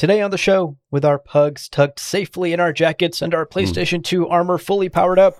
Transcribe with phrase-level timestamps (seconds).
[0.00, 3.58] Today on the show, with our pugs tucked safely in our jackets and our hmm.
[3.58, 5.36] PlayStation 2 armor fully powered up,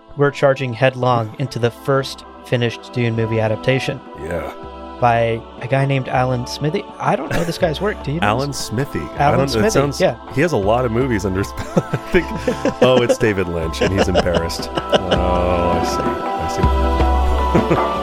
[0.16, 4.98] we're charging headlong into the first finished Dune movie adaptation Yeah.
[4.98, 6.84] by a guy named Alan Smithee.
[6.96, 8.02] I don't know this guy's work.
[8.02, 8.20] Do you?
[8.20, 8.64] know Alan this?
[8.64, 8.98] Smithee.
[8.98, 10.32] I Alan don't, Smithee, sounds, yeah.
[10.32, 12.26] He has a lot of movies under I think.
[12.80, 14.70] Oh, it's David Lynch, and he's embarrassed.
[15.10, 17.74] Oh, I see.
[17.76, 17.97] I see.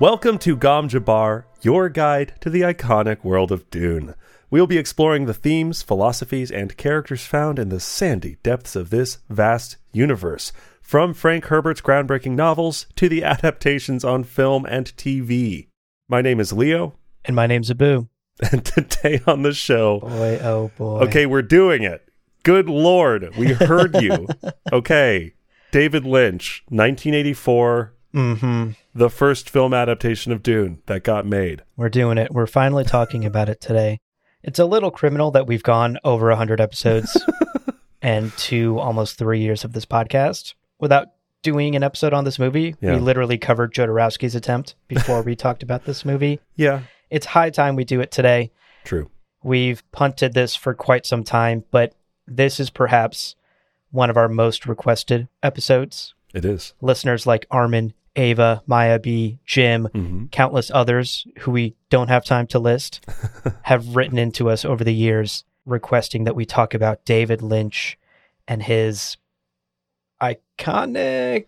[0.00, 4.14] Welcome to Gom Jabbar, your guide to the iconic world of Dune.
[4.50, 9.18] We'll be exploring the themes, philosophies, and characters found in the sandy depths of this
[9.28, 15.68] vast universe, from Frank Herbert's groundbreaking novels to the adaptations on film and TV.
[16.08, 16.94] My name is Leo,
[17.26, 18.08] And my name's Abu.
[18.50, 21.00] and today on the show, Boy, oh boy.
[21.00, 22.08] okay, we're doing it.
[22.42, 24.28] Good Lord, we heard you.
[24.72, 25.34] okay,
[25.72, 28.70] David Lynch, 1984, Mm-hmm.
[28.94, 31.62] the first film adaptation of Dune that got made.
[31.76, 32.32] We're doing it.
[32.32, 34.00] We're finally talking about it today.
[34.42, 37.16] It's a little criminal that we've gone over 100 episodes
[38.02, 41.08] and two, almost three years of this podcast without
[41.42, 42.74] doing an episode on this movie.
[42.80, 42.94] Yeah.
[42.94, 46.40] We literally covered Jodorowsky's attempt before we talked about this movie.
[46.56, 46.80] Yeah,
[47.10, 48.50] It's high time we do it today.
[48.84, 49.10] true.
[49.42, 51.94] We've punted this for quite some time, but
[52.26, 53.36] this is perhaps
[53.90, 56.14] one of our most requested episodes.
[56.34, 56.74] It is.
[56.82, 62.46] Listeners like Armin, Ava, Maya B, Jim, hmm countless others who we don't have time
[62.48, 63.04] to list
[63.62, 67.98] have written into us over the years requesting that we talk about David Lynch
[68.48, 69.16] and his
[70.20, 71.46] iconic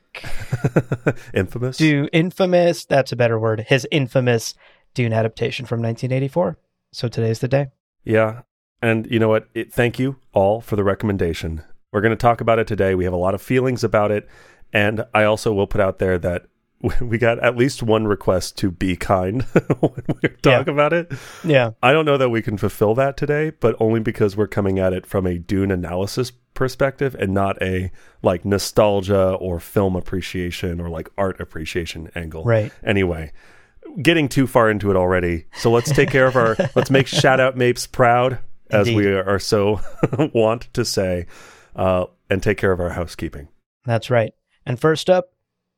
[1.34, 1.76] Infamous.
[1.76, 4.54] do infamous that's a better word his infamous
[4.94, 6.56] Dune adaptation from 1984
[6.92, 7.68] so today's the day
[8.04, 8.42] Yeah.
[8.80, 9.48] And you know what?
[9.54, 11.62] It, thank you all for the recommendation.
[11.92, 12.96] We're going to talk about it today.
[12.96, 14.28] We have a lot of feelings about it.
[14.72, 16.46] And I also will put out there that
[17.00, 19.42] we got at least one request to be kind
[19.80, 21.12] when we talk about it.
[21.44, 24.78] yeah I don't know that we can fulfill that today, but only because we're coming
[24.78, 27.90] at it from a Dune analysis perspective and not a
[28.22, 32.44] like nostalgia or film appreciation or like art appreciation angle.
[32.44, 33.32] right Anyway,
[34.00, 35.46] getting too far into it already.
[35.54, 38.38] So let's take care of our let's make Shadout Mapes proud
[38.70, 39.80] as we are so
[40.34, 41.26] want to say
[41.76, 43.48] uh, and take care of our housekeeping.
[43.84, 45.32] that's right and first up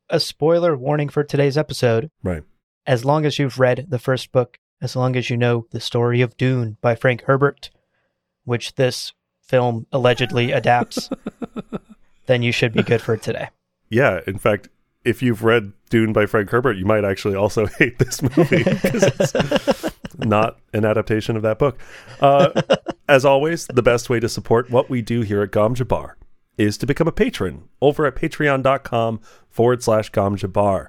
[0.09, 2.43] a spoiler warning for today's episode Right.
[2.85, 6.21] as long as you've read the first book, as long as you know the story
[6.21, 7.69] of Dune by Frank Herbert,
[8.43, 11.09] which this film allegedly adapts,
[12.27, 13.49] then you should be good for today.
[13.89, 14.69] Yeah, in fact,
[15.03, 19.03] if you've read Dune by Frank Herbert, you might actually also hate this movie because
[19.03, 21.79] it's not an adaptation of that book.
[22.19, 22.49] Uh,
[23.07, 26.13] as always, the best way to support what we do here at Gom Jabbar
[26.57, 30.87] is to become a patron over at patreon.com forward slash Gom Jabbar.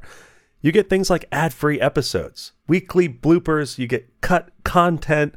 [0.60, 5.34] You get things like ad free episodes, weekly bloopers, you get cut content,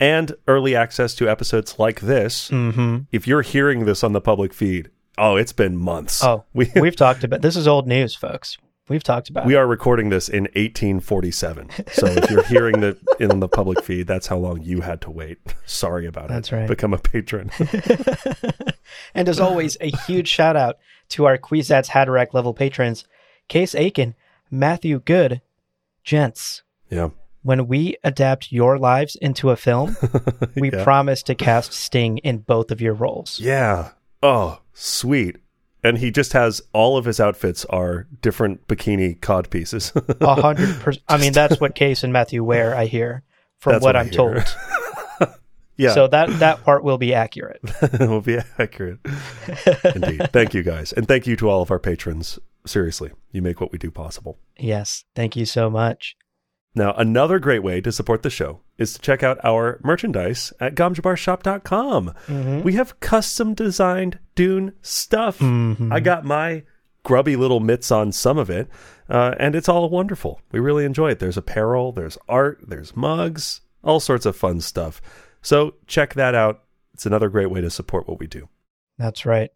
[0.00, 2.48] and early access to episodes like this.
[2.50, 2.98] Mm-hmm.
[3.12, 6.24] If you're hearing this on the public feed, oh, it's been months.
[6.24, 8.58] Oh, we, we've talked about this is old news, folks.
[8.92, 11.70] We've talked about we are recording this in 1847.
[11.92, 15.10] So if you're hearing it in the public feed, that's how long you had to
[15.10, 15.38] wait.
[15.64, 16.28] Sorry about it.
[16.28, 16.68] That's right.
[16.68, 17.50] Become a patron.
[19.14, 20.76] and as always, a huge shout out
[21.08, 23.06] to our Kwisatz Haderach level patrons,
[23.48, 24.14] Case Aiken,
[24.50, 25.40] Matthew Good,
[26.04, 26.62] Gents.
[26.90, 27.08] yeah.
[27.44, 29.96] When we adapt your lives into a film,
[30.54, 30.84] we Yeah.
[30.84, 33.40] promise to cast Sting in both of your roles.
[33.40, 33.92] Yeah.
[34.22, 35.38] Oh, sweet.
[35.84, 39.92] And he just has all of his outfits are different bikini cod pieces.
[40.20, 41.04] A hundred percent.
[41.08, 42.74] I mean, that's what Case and Matthew wear.
[42.74, 43.24] I hear
[43.58, 44.36] from what, what I'm told.
[45.76, 45.94] yeah.
[45.94, 47.60] So that that part will be accurate.
[47.82, 49.00] it will be accurate.
[49.94, 50.30] Indeed.
[50.32, 50.92] Thank you guys.
[50.92, 52.38] And thank you to all of our patrons.
[52.64, 54.38] Seriously, you make what we do possible.
[54.56, 56.16] Yes, thank you so much.
[56.74, 60.74] Now, another great way to support the show is to check out our merchandise at
[60.74, 62.14] gomjabarshop.com.
[62.26, 62.62] Mhm.
[62.64, 65.38] We have custom designed Dune stuff.
[65.38, 65.92] Mhm.
[65.92, 66.62] I got my
[67.04, 68.68] grubby little mitts on some of it,
[69.10, 70.40] uh, and it's all wonderful.
[70.50, 71.18] We really enjoy it.
[71.18, 75.02] There's apparel, there's art, there's mugs, all sorts of fun stuff.
[75.42, 76.62] So check that out.
[76.94, 78.48] It's another great way to support what we do.
[78.98, 79.50] That's right.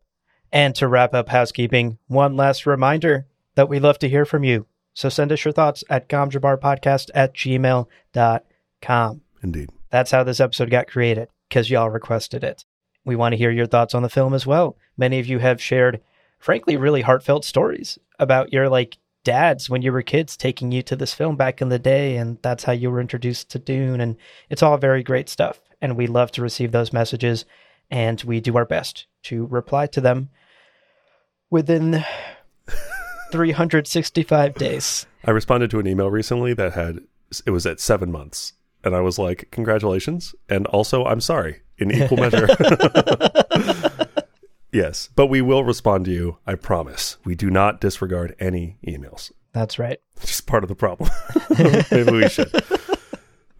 [0.53, 4.67] And to wrap up housekeeping, one last reminder that we love to hear from you.
[4.97, 9.21] So send us your thoughts at gomjabarpodcast at gmail.com.
[9.43, 9.71] Indeed.
[9.91, 12.65] That's how this episode got created, because y'all requested it.
[13.05, 14.79] We want to hear your thoughts on the film as well.
[14.97, 16.01] Many of you have shared,
[16.39, 20.97] frankly, really heartfelt stories about your like dads when you were kids taking you to
[20.97, 24.01] this film back in the day, and that's how you were introduced to Dune.
[24.01, 24.17] And
[24.49, 25.61] it's all very great stuff.
[25.83, 27.45] And we love to receive those messages,
[27.91, 30.31] and we do our best to reply to them
[31.51, 32.03] within
[33.37, 35.07] 365 days.
[35.25, 37.01] I responded to an email recently that had
[37.45, 41.93] it was at seven months, and I was like, "Congratulations!" and also, "I'm sorry" in
[41.93, 42.49] equal measure.
[44.73, 46.39] yes, but we will respond to you.
[46.47, 47.19] I promise.
[47.25, 49.31] We do not disregard any emails.
[49.53, 50.01] That's right.
[50.17, 51.11] It's just part of the problem.
[51.91, 52.51] Maybe we should.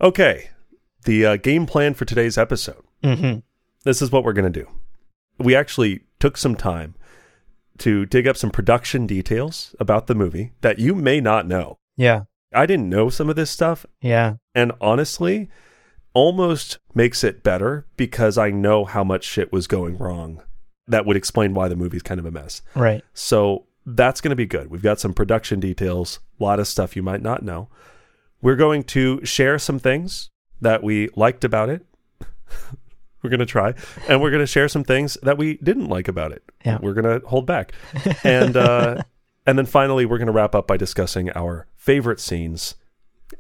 [0.01, 0.49] Okay,
[1.05, 2.83] the uh, game plan for today's episode.
[3.05, 3.39] hmm
[3.85, 4.69] This is what we're going to do.
[5.39, 6.95] We actually took some time
[7.79, 11.79] to dig up some production details about the movie that you may not know.
[11.97, 12.25] Yeah.
[12.55, 14.35] I didn't know some of this stuff, Yeah.
[14.55, 15.49] and honestly,
[16.15, 20.43] almost makes it better because I know how much shit was going wrong.
[20.89, 22.63] That would explain why the movie's kind of a mess.
[22.75, 23.03] Right.
[23.13, 24.71] So that's going to be good.
[24.71, 27.69] We've got some production details, a lot of stuff you might not know.
[28.41, 30.31] We're going to share some things
[30.61, 31.85] that we liked about it.
[33.27, 33.75] we're going to try,
[34.09, 36.45] and we're going to share some things that we didn't like about it.
[36.65, 36.79] Yeah.
[36.81, 37.73] We're going to hold back,
[38.25, 39.03] and uh,
[39.45, 42.77] and then finally we're going to wrap up by discussing our favorite scenes,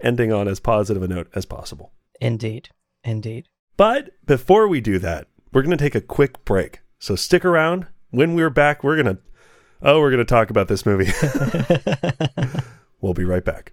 [0.00, 1.92] ending on as positive a note as possible.
[2.20, 2.70] Indeed.
[3.04, 3.46] Indeed.
[3.76, 6.80] But before we do that, we're going to take a quick break.
[6.98, 7.86] So stick around.
[8.10, 9.22] When we're back, we're going to
[9.82, 11.12] oh, we're going to talk about this movie.
[13.00, 13.72] we'll be right back.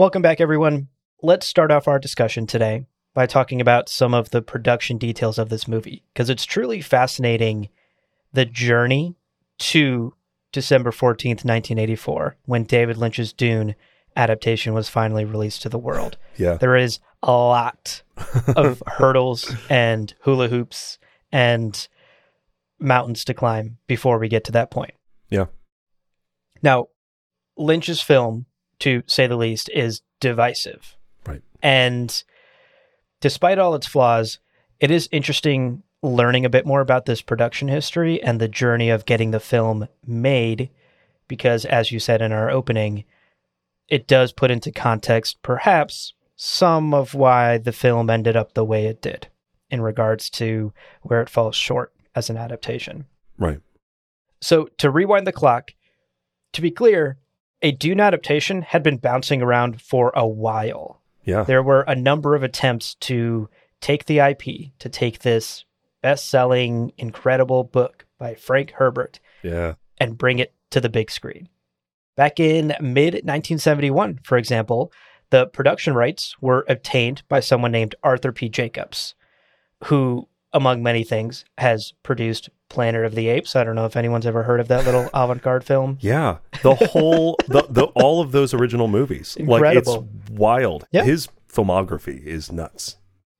[0.00, 0.88] Welcome back, everyone.
[1.22, 5.50] Let's start off our discussion today by talking about some of the production details of
[5.50, 7.68] this movie, because it's truly fascinating
[8.32, 9.16] the journey
[9.58, 10.14] to
[10.52, 13.74] December 14th, 1984, when David Lynch's Dune
[14.16, 16.16] adaptation was finally released to the world.
[16.38, 16.54] Yeah.
[16.54, 18.02] There is a lot
[18.56, 20.98] of hurdles and hula hoops
[21.30, 21.88] and
[22.78, 24.94] mountains to climb before we get to that point.
[25.28, 25.48] Yeah.
[26.62, 26.86] Now,
[27.58, 28.46] Lynch's film,
[28.80, 30.96] to say the least, is divisive.
[31.26, 31.42] Right.
[31.62, 32.22] And
[33.20, 34.38] despite all its flaws,
[34.78, 39.06] it is interesting learning a bit more about this production history and the journey of
[39.06, 40.70] getting the film made
[41.28, 43.04] because, as you said in our opening,
[43.88, 48.86] it does put into context perhaps some of why the film ended up the way
[48.86, 49.28] it did
[49.68, 50.72] in regards to
[51.02, 53.04] where it falls short as an adaptation.
[53.38, 53.60] Right.
[54.40, 55.72] So, to rewind the clock,
[56.54, 57.18] to be clear,
[57.62, 61.00] a Dune adaptation had been bouncing around for a while.
[61.24, 61.42] Yeah.
[61.44, 63.48] There were a number of attempts to
[63.80, 65.64] take the IP, to take this
[66.02, 69.74] best selling, incredible book by Frank Herbert Yeah.
[69.98, 71.48] and bring it to the big screen.
[72.16, 74.92] Back in mid 1971, for example,
[75.30, 78.48] the production rights were obtained by someone named Arthur P.
[78.48, 79.14] Jacobs,
[79.84, 83.56] who, among many things, has produced Planet of the Apes.
[83.56, 85.98] I don't know if anyone's ever heard of that little avant garde film.
[86.00, 86.38] Yeah.
[86.62, 89.36] The whole the, the all of those original movies.
[89.38, 90.08] Like Incredible.
[90.24, 90.86] it's wild.
[90.92, 91.04] Yeah.
[91.04, 92.96] His filmography is nuts.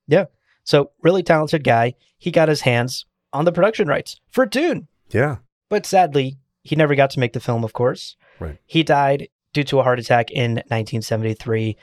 [0.07, 0.25] Yeah.
[0.63, 1.95] So, really talented guy.
[2.17, 4.87] He got his hands on the production rights for Dune.
[5.09, 5.37] Yeah.
[5.69, 8.15] But sadly, he never got to make the film, of course.
[8.39, 8.57] Right.
[8.65, 11.77] He died due to a heart attack in 1973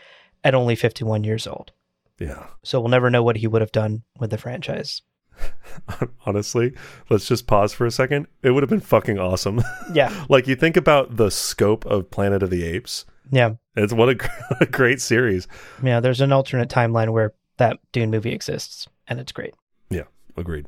[0.44, 1.73] at only 51 years old.
[2.18, 2.47] Yeah.
[2.62, 5.02] So we'll never know what he would have done with the franchise.
[6.26, 6.75] Honestly,
[7.11, 8.26] let's just pause for a second.
[8.42, 9.62] It would have been fucking awesome.
[9.92, 10.12] Yeah.
[10.28, 13.04] like you think about the scope of Planet of the Apes.
[13.30, 13.54] Yeah.
[13.76, 14.30] It's what a,
[14.61, 15.47] a great series.
[15.83, 16.00] Yeah.
[16.00, 19.54] There's an alternate timeline where that Dune movie exists, and it's great.
[19.90, 20.04] Yeah,
[20.37, 20.66] agreed.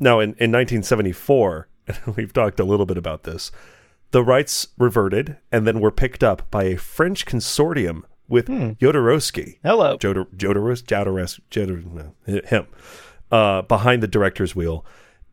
[0.00, 1.68] Now, in, in 1974,
[2.16, 3.52] we've talked a little bit about this,
[4.10, 8.70] the rights reverted and then were picked up by a French consortium with Hmm.
[8.80, 9.58] Jodorowsky.
[9.62, 9.98] Hello.
[9.98, 12.66] Jodor, Jodorowsky, Jodorowsky, Jodor, no, him,
[13.32, 14.84] uh, behind the director's wheel.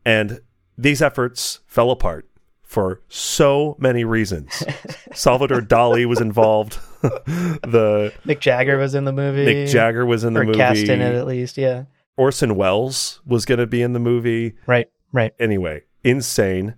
[0.04, 0.40] And
[0.76, 2.26] these efforts fell apart
[2.62, 4.64] for so many reasons.
[5.12, 6.78] Salvador Dali was involved.
[7.02, 9.44] the Mick Jagger was in the movie.
[9.44, 10.58] Mick Jagger was in the or movie.
[10.58, 11.58] cast in it at least.
[11.58, 11.84] Yeah.
[12.16, 14.54] Orson Welles was going to be in the movie.
[14.66, 14.88] Right.
[15.12, 15.32] Right.
[15.38, 16.74] Anyway, insane.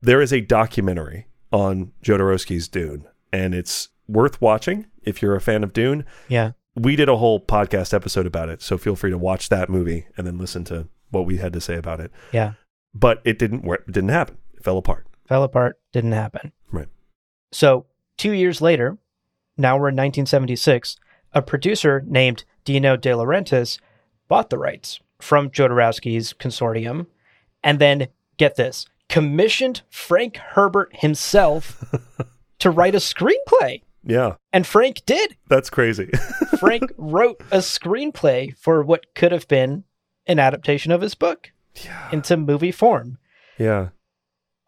[0.00, 5.62] There is a documentary on Jodorowsky's Dune, and it's worth watching if you're a fan
[5.64, 6.04] of Dune.
[6.28, 6.52] Yeah.
[6.76, 10.06] We did a whole podcast episode about it, so feel free to watch that movie
[10.16, 12.10] and then listen to what we had to say about it.
[12.32, 12.52] Yeah.
[12.94, 13.84] But it didn't work.
[13.88, 14.36] It didn't happen.
[14.54, 15.06] It fell apart.
[15.26, 15.78] Fell apart.
[15.92, 16.52] Didn't happen.
[16.70, 16.88] Right.
[17.52, 17.86] So,
[18.18, 18.98] two years later,
[19.56, 20.96] now we're in 1976,
[21.32, 23.78] a producer named Dino De Laurentiis
[24.28, 27.06] bought the rights from Jodorowsky's consortium
[27.62, 31.82] and then, get this, commissioned Frank Herbert himself
[32.58, 33.82] to write a screenplay.
[34.06, 35.36] Yeah, And Frank did.
[35.48, 36.10] that's crazy.
[36.60, 39.84] Frank wrote a screenplay for what could have been
[40.26, 41.50] an adaptation of his book
[41.84, 42.08] yeah.
[42.12, 43.18] into movie form.
[43.58, 43.88] Yeah.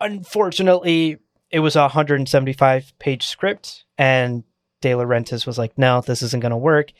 [0.00, 1.18] Unfortunately,
[1.50, 4.44] it was a 175 page script, and
[4.80, 6.92] De Laurentiis was like, no, this isn't going to work.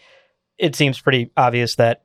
[0.59, 2.03] It seems pretty obvious that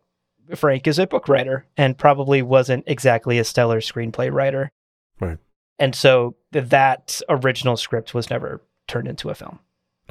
[0.55, 4.71] Frank is a book writer and probably wasn't exactly a stellar screenplay writer.
[5.19, 5.37] Right.
[5.79, 9.59] And so that original script was never turned into a film.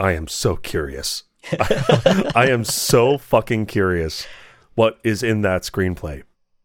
[0.02, 1.22] I am so curious.
[1.60, 4.26] I am so fucking curious
[4.74, 6.24] what is in that screenplay.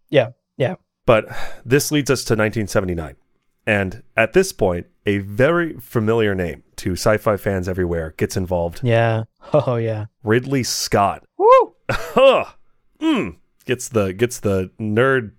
[0.09, 0.29] Yeah.
[0.57, 0.75] Yeah.
[1.05, 1.27] But
[1.63, 3.15] this leads us to 1979.
[3.67, 8.81] And at this point, a very familiar name to sci fi fans everywhere gets involved
[8.83, 9.25] Yeah.
[9.53, 10.05] Oh, yeah.
[10.23, 11.23] Ridley Scott.
[11.37, 11.75] Woo!
[12.99, 13.35] Mm.
[13.65, 15.33] Gets the gets the nerd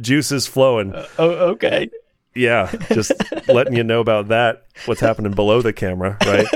[0.00, 0.92] juices flowing.
[1.20, 1.88] Oh, okay.
[2.34, 3.12] Yeah, just
[3.46, 4.64] letting you know about that.
[4.86, 6.46] What's happening below the camera, right?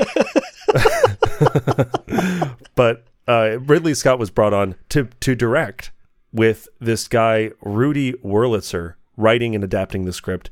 [2.74, 5.92] but uh, Ridley Scott was brought on to to direct
[6.32, 10.50] with this guy Rudy Wurlitzer writing and adapting the script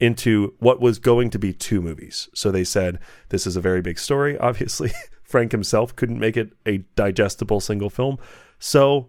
[0.00, 2.28] into what was going to be two movies.
[2.34, 2.98] So they said
[3.30, 4.38] this is a very big story.
[4.40, 8.18] Obviously, Frank himself couldn't make it a digestible single film,
[8.58, 9.08] so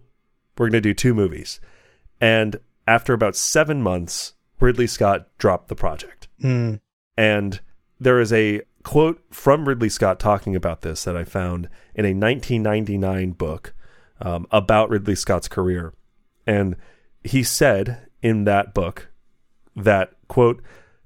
[0.58, 1.60] we're going to do two movies.
[2.20, 6.28] And after about seven months, Ridley Scott dropped the project.
[6.40, 6.76] Hmm.
[7.16, 7.60] And
[7.98, 12.14] there is a quote from Ridley Scott talking about this that I found in a
[12.14, 13.74] 1999 book
[14.20, 15.94] um, about Ridley Scott's career.
[16.46, 16.76] And
[17.22, 19.08] he said in that book
[19.76, 20.62] that, quote,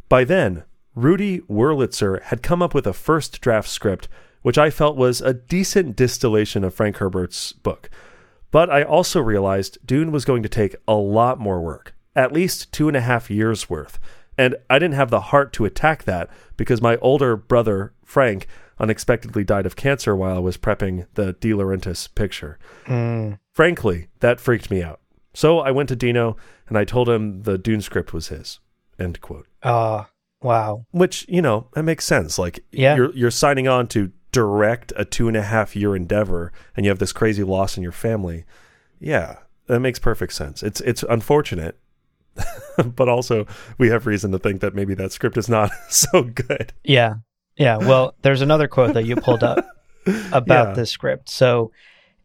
[0.08, 0.64] by then,
[0.94, 4.08] Rudy Wurlitzer had come up with a first draft script,
[4.42, 7.90] which I felt was a decent distillation of Frank Herbert's book.
[8.50, 12.72] But I also realized Dune was going to take a lot more work, at least
[12.72, 13.98] two and a half years worth.
[14.36, 18.46] And I didn't have the heart to attack that because my older brother, Frank,
[18.78, 22.58] unexpectedly died of cancer while I was prepping the De Laurentiis picture.
[22.86, 23.38] Mm.
[23.52, 25.00] Frankly, that freaked me out.
[25.32, 26.36] So I went to Dino
[26.68, 28.60] and I told him the Dune script was his.
[28.98, 29.46] End quote.
[29.62, 30.06] Oh,
[30.42, 30.86] wow.
[30.90, 32.38] Which, you know, that makes sense.
[32.38, 32.96] Like Yeah.
[32.96, 36.90] you're you're signing on to direct a two and a half year endeavor and you
[36.90, 38.44] have this crazy loss in your family.
[38.98, 39.38] Yeah.
[39.66, 40.62] That makes perfect sense.
[40.62, 41.78] It's it's unfortunate.
[42.84, 43.46] but also
[43.78, 46.72] we have reason to think that maybe that script is not so good.
[46.82, 47.14] Yeah.
[47.56, 47.76] Yeah.
[47.78, 49.64] Well, there's another quote that you pulled up
[50.32, 50.74] about Yeah.
[50.74, 51.28] this script.
[51.28, 51.70] So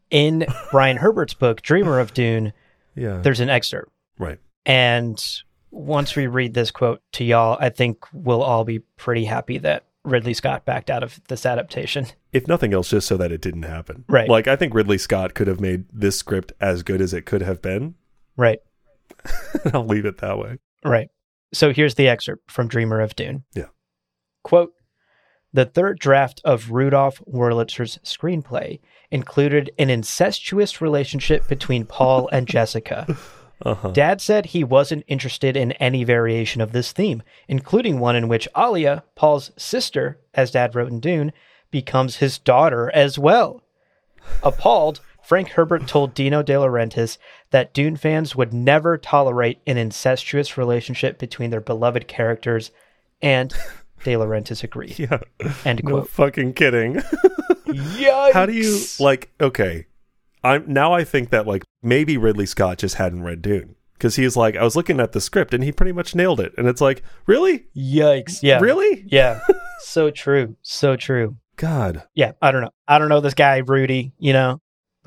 [0.10, 2.54] in Brian Herbert's book, Dreamer of Dune,
[2.96, 3.20] Yeah.
[3.22, 3.92] there's an excerpt.
[4.18, 4.40] right.
[4.66, 5.24] And
[5.72, 9.86] once we read this quote to y'all, I think we'll all be pretty happy that
[10.04, 12.08] Ridley Scott backed out of this adaptation.
[12.34, 14.04] If nothing else, just so that it didn't happen.
[14.08, 14.28] Right.
[14.30, 17.42] Like I think Ridley Scott could have made this script as good as it could
[17.42, 17.96] have been.
[18.36, 18.60] Right.
[19.74, 20.58] I'll leave it that way.
[20.84, 21.10] Right.
[21.54, 23.44] So here's the excerpt from Dreamer of Dune.
[23.54, 23.68] Yeah.
[24.44, 24.74] Quote
[25.54, 28.80] The third draft of Rudolph Wurlitzer's screenplay
[29.12, 33.18] included an incestuous relationship between Paul and Jessica.
[33.62, 33.92] Uh-huh.
[33.92, 38.48] Dad said he wasn't interested in any variation of this theme, including one in which
[38.58, 41.34] Alia, Paul's sister, as Dad wrote in Dune,
[41.72, 43.62] becomes his daughter as well.
[44.44, 47.20] Appalled, Frank Herbert told Dino De Laurentiis
[47.52, 52.72] that Dune fans would never tolerate an incestuous relationship between their beloved characters,
[53.22, 53.52] and
[54.04, 54.98] De Laurentiis agreed.
[54.98, 55.20] Yeah.
[55.66, 56.10] End No quote.
[56.10, 56.96] fucking kidding.
[57.68, 58.34] Yikes!
[58.34, 59.86] How do you like okay.
[60.44, 63.76] I'm now I think that like maybe Ridley Scott just hadn't read Dune.
[63.94, 66.54] Because he's like, I was looking at the script and he pretty much nailed it.
[66.58, 67.66] And it's like, really?
[67.78, 68.40] Yikes!
[68.42, 69.04] Yeah, Really?
[69.06, 69.42] Yeah,
[69.82, 71.38] so true, so true.
[71.56, 72.02] God.
[72.16, 72.72] yeah, I don't know.
[72.88, 74.60] I don't know this guy Rudy, you know,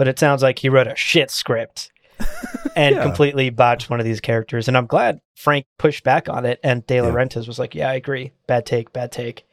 [0.03, 1.93] but it sounds like he wrote a shit script
[2.75, 3.05] and Yeah.
[3.05, 4.67] completely botched one of these characters.
[4.67, 7.03] And I'm glad Frank pushed back on it, and De Yeah.
[7.03, 8.33] Laurentiis was like, "Yeah, I agree.
[8.49, 9.45] Bad take, bad take."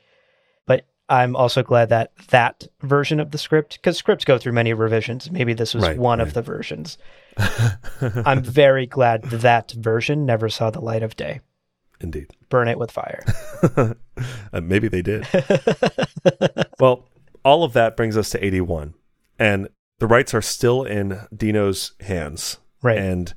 [0.66, 4.74] But I'm also glad that that version of the script, because scripts go through many
[4.74, 5.30] revisions.
[5.30, 6.28] Maybe this was Right, one right.
[6.28, 6.98] of the versions.
[8.26, 11.42] I'm very glad that version never saw the light of day.
[12.02, 12.32] Indeed.
[12.50, 13.24] Burn it with fire.
[14.52, 15.26] Uh, maybe they did.
[16.80, 17.06] well,
[17.46, 18.94] all of that brings us to 81.
[19.38, 22.58] And the rights are still in Dino's hands.
[22.82, 22.98] Right.
[22.98, 23.34] And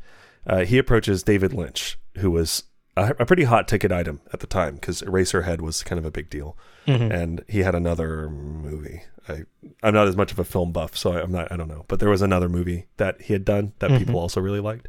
[0.47, 2.64] uh, he approaches David Lynch, who was
[2.97, 6.11] a, a pretty hot ticket item at the time because Eraserhead was kind of a
[6.11, 6.57] big deal.
[6.87, 7.12] Mhm.
[7.12, 9.02] And he had another movie.
[9.28, 9.42] I,
[9.83, 11.85] I'm not as much of a film buff, so I'm not, I don't know.
[11.88, 14.88] But there was another movie that he had done that people also really liked.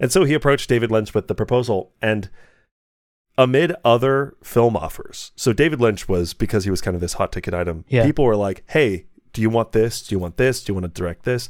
[0.00, 1.92] And so he approached David Lynch with the proposal.
[2.02, 2.28] And
[3.36, 7.32] amid other film offers, so David Lynch was, because he was kind of this hot
[7.32, 8.04] ticket item, Yeah.
[8.04, 10.06] people were like, hey, do you want this?
[10.06, 10.62] Do you want this?
[10.62, 11.48] Do you want to direct this?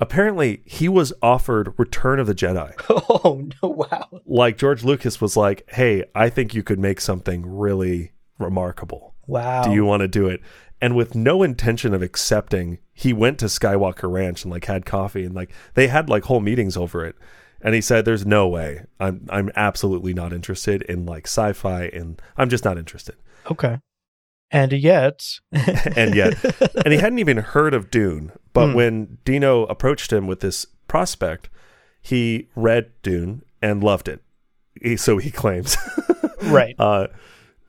[0.00, 2.72] apparently he was offered Return of the Jedi.
[3.22, 3.68] Oh no!
[3.68, 4.08] Wow.
[4.24, 9.14] Like George Lucas was like, "Hey, I think you could make something really remarkable.
[9.26, 9.62] Wow.
[9.62, 10.40] Do you want to do it?"
[10.80, 15.24] And with no intention of accepting, he went to Skywalker Ranch and like had coffee
[15.24, 17.16] and like they had like whole meetings over it.
[17.60, 18.86] And he said, "There's no way.
[18.98, 23.16] I'm I'm absolutely not interested in like sci-fi, and I'm just not interested."
[23.50, 23.78] Okay.
[24.52, 26.34] And yet, and yet,
[26.84, 28.32] and he hadn't even heard of Dune.
[28.52, 28.74] But Hmm.
[28.74, 31.48] when Dino approached him with this prospect,
[32.02, 34.22] he read Dune and loved it.
[34.80, 35.76] He, so he claims.
[36.42, 36.74] right.
[36.78, 37.08] uh,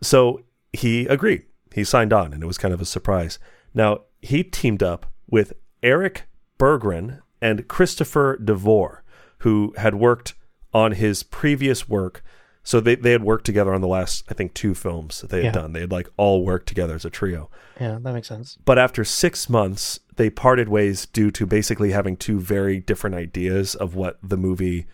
[0.01, 0.41] so
[0.73, 1.43] he agreed.
[1.73, 3.37] He signed on, and it was kind of a surprise.
[3.73, 6.23] Now he teamed up with Eric
[6.59, 9.03] Bergren and Christopher DeVore,
[9.39, 10.33] who had worked
[10.73, 12.23] on his previous work.
[12.63, 15.37] So they, they had worked together on the last, I think, two films that they
[15.43, 15.61] had Yeah.
[15.61, 15.73] done.
[15.73, 17.49] They had like all worked together as a trio.
[17.79, 18.57] Yeah, that makes sense.
[18.65, 23.73] But after six months, they parted ways due to basically having two very different ideas
[23.73, 24.85] of what the movie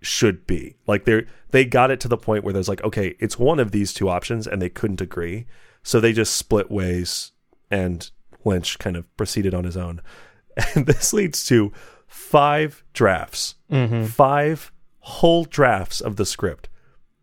[0.00, 0.76] should be.
[0.86, 3.70] Like they they got it to the point where there's like, okay, it's one of
[3.70, 5.46] these two options, and they couldn't agree,
[5.82, 7.32] so they just split ways,
[7.70, 8.10] and
[8.42, 10.00] Lynch kind of proceeded on his own,
[10.74, 11.70] and this leads to
[12.06, 14.06] five drafts, Mm-hmm.
[14.06, 16.68] five whole drafts of the script,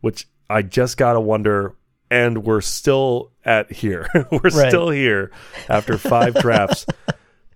[0.01, 1.75] which I just gotta wonder.
[2.09, 4.07] And we're still at here.
[4.31, 4.69] we're Right.
[4.69, 5.29] still here
[5.69, 6.85] after five drafts.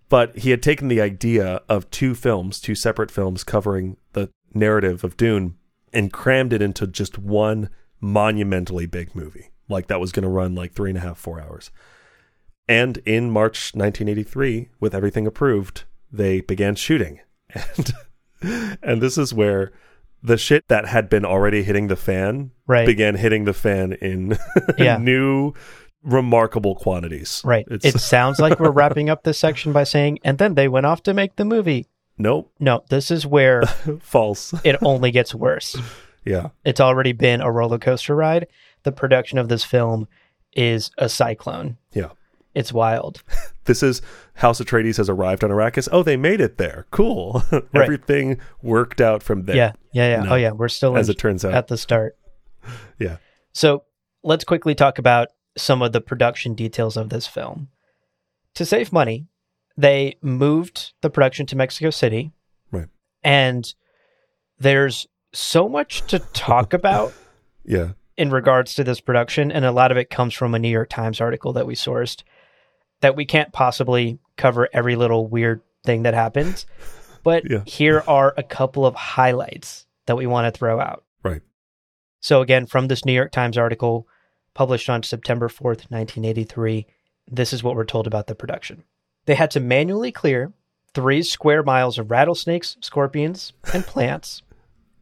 [0.09, 5.05] But he had taken the idea of two films, two separate films covering the narrative
[5.05, 5.55] of Dune,
[5.93, 7.69] and crammed it into just one
[8.01, 9.51] monumentally big movie.
[9.69, 11.71] Like that was going to run like three and a half, four hours.
[12.67, 17.21] And in March 1983, with everything approved, they began shooting.
[17.77, 17.93] And
[18.81, 19.71] and this is where
[20.23, 22.85] the shit that had been already hitting the fan Right.
[22.85, 24.37] began hitting the fan in
[24.77, 24.97] Yeah.
[24.97, 25.53] new
[26.03, 27.41] remarkable quantities.
[27.43, 27.65] Right.
[27.69, 30.85] It's It sounds like we're wrapping up this section by saying, and then they went
[30.85, 31.87] off to make the movie.
[32.17, 33.63] nope, No, this is where
[34.01, 34.53] false.
[34.63, 35.75] it only gets worse.
[36.25, 36.49] yeah.
[36.65, 38.47] It's already been a roller coaster ride.
[38.83, 40.07] The production of this film
[40.53, 41.77] is a cyclone.
[41.93, 42.09] Yeah.
[42.55, 43.23] It's wild.
[43.65, 44.01] This is
[44.33, 45.87] House Atreides has arrived on Arrakis.
[45.91, 46.87] Oh, they made it there.
[46.89, 47.43] Cool.
[47.75, 49.55] Everything worked out from there.
[49.55, 49.71] Yeah.
[49.93, 50.09] Yeah.
[50.17, 50.23] Yeah.
[50.23, 50.31] No.
[50.31, 50.51] Oh, yeah.
[50.51, 51.53] We're still As in- it turns out.
[51.53, 52.17] at the start.
[52.99, 53.17] yeah.
[53.53, 53.83] So
[54.23, 57.69] let's quickly talk about some of the production details of this film.
[58.55, 59.27] To save money,
[59.77, 62.31] they moved the production to Mexico City.
[62.71, 62.87] Right.
[63.23, 63.71] And
[64.57, 67.13] there's so much to talk about
[67.63, 67.89] Yeah.
[68.17, 70.89] in regards to this production, and a lot of it comes from a New York
[70.89, 72.23] Times article that we sourced
[73.01, 76.65] that we can't possibly cover every little weird thing that happens.
[77.23, 77.61] But Yeah.
[77.67, 81.03] here are a couple of highlights that we want to throw out.
[81.21, 81.43] Right.
[82.19, 84.07] So, again, from this New York Times article
[84.55, 86.87] published on September 4th, 1983,
[87.27, 88.85] this is what we're told about the production.
[89.27, 90.51] They had to manually clear
[90.95, 94.41] three square miles of rattlesnakes, scorpions, and plants.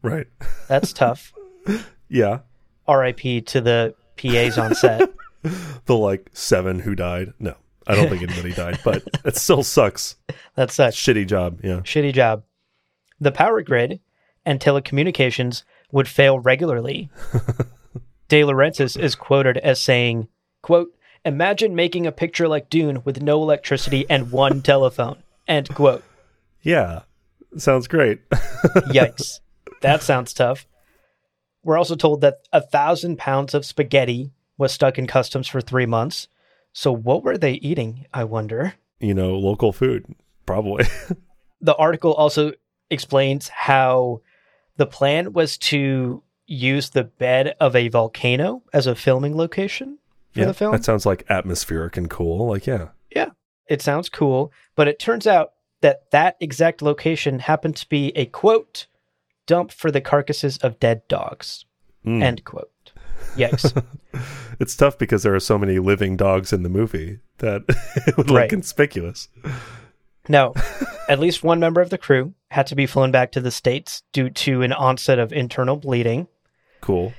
[0.01, 0.27] Right.
[0.67, 1.31] That's tough.
[2.09, 2.39] Yeah.
[2.87, 5.09] RIP to the PAs on set.
[5.85, 7.31] The like seven who died.
[7.39, 7.55] No,
[7.89, 10.15] I don't think anybody died, but it still sucks.
[10.55, 11.59] That's such Shitty job.
[11.63, 11.79] Yeah.
[11.79, 12.43] shitty job.
[13.19, 13.99] The power grid
[14.45, 17.09] and telecommunications would fail regularly.
[18.29, 20.27] De Laurentiis is quoted as saying,
[20.61, 20.93] quote,
[21.25, 25.21] Imagine making a picture like Dune with no electricity and one telephone.
[25.47, 26.03] End quote.
[26.61, 27.01] Yeah.
[27.57, 28.27] Sounds great.
[28.29, 29.39] Yikes.
[29.81, 30.65] that sounds tough.
[31.63, 35.85] We're also told that a thousand pounds of spaghetti was stuck in customs for three
[35.85, 36.27] months.
[36.73, 38.75] So what were they eating, I wonder?
[38.99, 40.05] you know, local food,
[40.45, 40.85] probably.
[41.61, 42.53] the article also
[42.89, 44.21] explains how
[44.77, 49.97] the plan was to use the bed of a volcano as a filming location
[50.31, 50.45] for yeah.
[50.45, 50.71] the film.
[50.71, 52.47] That sounds like atmospheric and cool.
[52.47, 52.89] Like, yeah.
[53.15, 53.29] yeah,
[53.67, 58.25] it sounds cool, but it turns out that that exact location happened to be a
[58.25, 58.87] quote
[59.45, 61.65] dump for the carcasses of dead dogs.
[62.05, 62.21] Mm.
[62.21, 62.91] End quote.
[63.35, 63.83] Yikes.
[64.59, 67.63] It's tough because there are so many living dogs in the movie that
[68.05, 68.41] it would Right.
[68.41, 69.29] look conspicuous.
[70.27, 70.53] No,
[71.07, 74.03] at least one member of the crew had to be flown back to the States
[74.11, 76.27] due to an onset of internal bleeding.
[76.81, 77.13] Cool.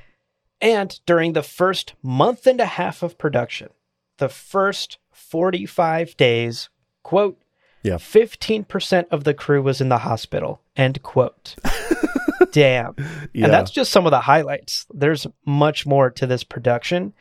[0.60, 3.70] And during the first month and a half of production,
[4.18, 6.68] the first 45 days,
[7.02, 7.40] quote,
[7.82, 7.94] Yeah.
[7.94, 11.56] 15% of the crew was in the hospital, end quote.
[12.52, 12.94] Damn.
[13.32, 13.44] Yeah.
[13.44, 14.86] And that's just some of the highlights.
[14.92, 17.12] There's much more to this production.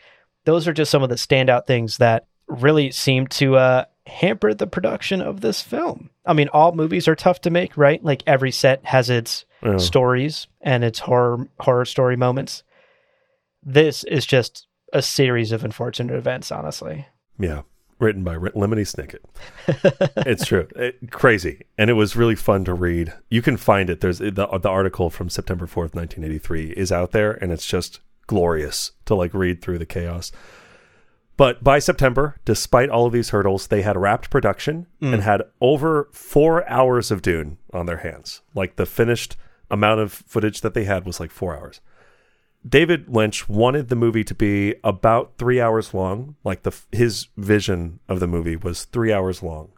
[0.45, 4.65] Those are just some of the standout things that really seem to uh, hamper the
[4.67, 6.09] production of this film.
[6.25, 8.03] I mean, all movies are tough to make, right?
[8.03, 9.77] Like every set has its Oh.
[9.77, 12.63] stories and its horror horror story moments.
[13.61, 17.07] This is just a series of unfortunate events, honestly.
[17.37, 17.63] Yeah.
[17.99, 19.19] Written by Lemony Snicket.
[20.25, 20.67] it's true.
[20.75, 21.63] It- crazy.
[21.77, 23.13] And it was really fun to read.
[23.29, 24.01] You can find it.
[24.01, 28.91] There's the, the article from September 4th, 1983 is out there and it's just glorious
[29.05, 30.31] to like read through the chaos.
[31.39, 35.13] But by September, despite all of these hurdles, they had wrapped production hmm.
[35.13, 38.41] and had over four hours of Dune on their hands.
[38.53, 39.37] Like the finished
[39.71, 41.79] amount of footage that they had was like four hours.
[42.67, 46.35] David Lynch wanted the movie to be about three hours long.
[46.43, 49.71] Like the his vision of the movie was three hours long,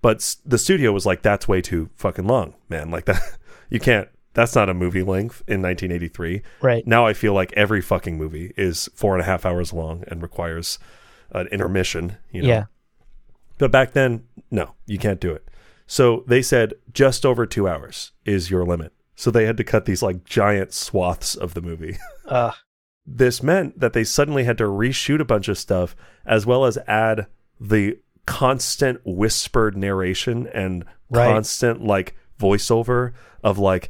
[0.00, 2.90] but the studio was like, "That's way too fucking long, man.
[2.90, 3.20] Like that,
[3.68, 4.08] you can't.
[4.34, 6.86] That's not a movie length in 1983." Right.
[6.86, 10.22] Now I feel like every fucking movie is four and a half hours long and
[10.22, 10.78] requires
[11.30, 12.16] an intermission.
[12.32, 12.48] You know?
[12.48, 12.64] Yeah.
[13.58, 15.46] But back then, no, you can't do it.
[15.86, 18.92] So they said just over two hours is your limit.
[19.18, 21.96] So they had to cut these like giant swaths of the movie.
[22.24, 22.52] Uh,
[23.06, 26.76] this meant that they suddenly had to reshoot a bunch of stuff as well as
[26.86, 27.26] add
[27.58, 31.32] the constant whispered narration and Right.
[31.32, 33.88] constant like voiceover of like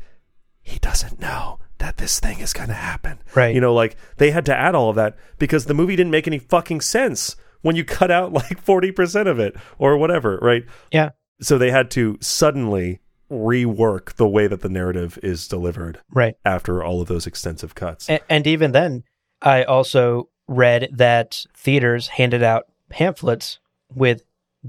[0.62, 3.18] he doesn't know that this thing is going to happen.
[3.34, 3.52] Right.
[3.54, 6.28] You know, like they had to add all of that because the movie didn't make
[6.28, 10.64] any fucking sense when you cut out like 40% of it or whatever, right?
[10.92, 11.10] yeah.
[11.40, 16.34] So they had to suddenly rework the way that the narrative is delivered Right.
[16.44, 18.08] after all of those extensive cuts.
[18.08, 19.04] And, and even then,
[19.42, 23.58] I also read that theaters handed out pamphlets
[23.94, 24.22] with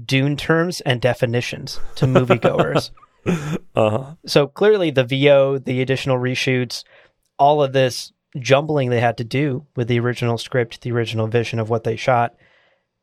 [0.04, 2.90] Dune terms and definitions to moviegoers.
[3.76, 4.14] Uh-huh.
[4.24, 6.84] so clearly, the VO, the additional reshoots,
[7.38, 11.58] all of this jumbling they had to do with the original script, the original vision
[11.58, 12.34] of what they shot,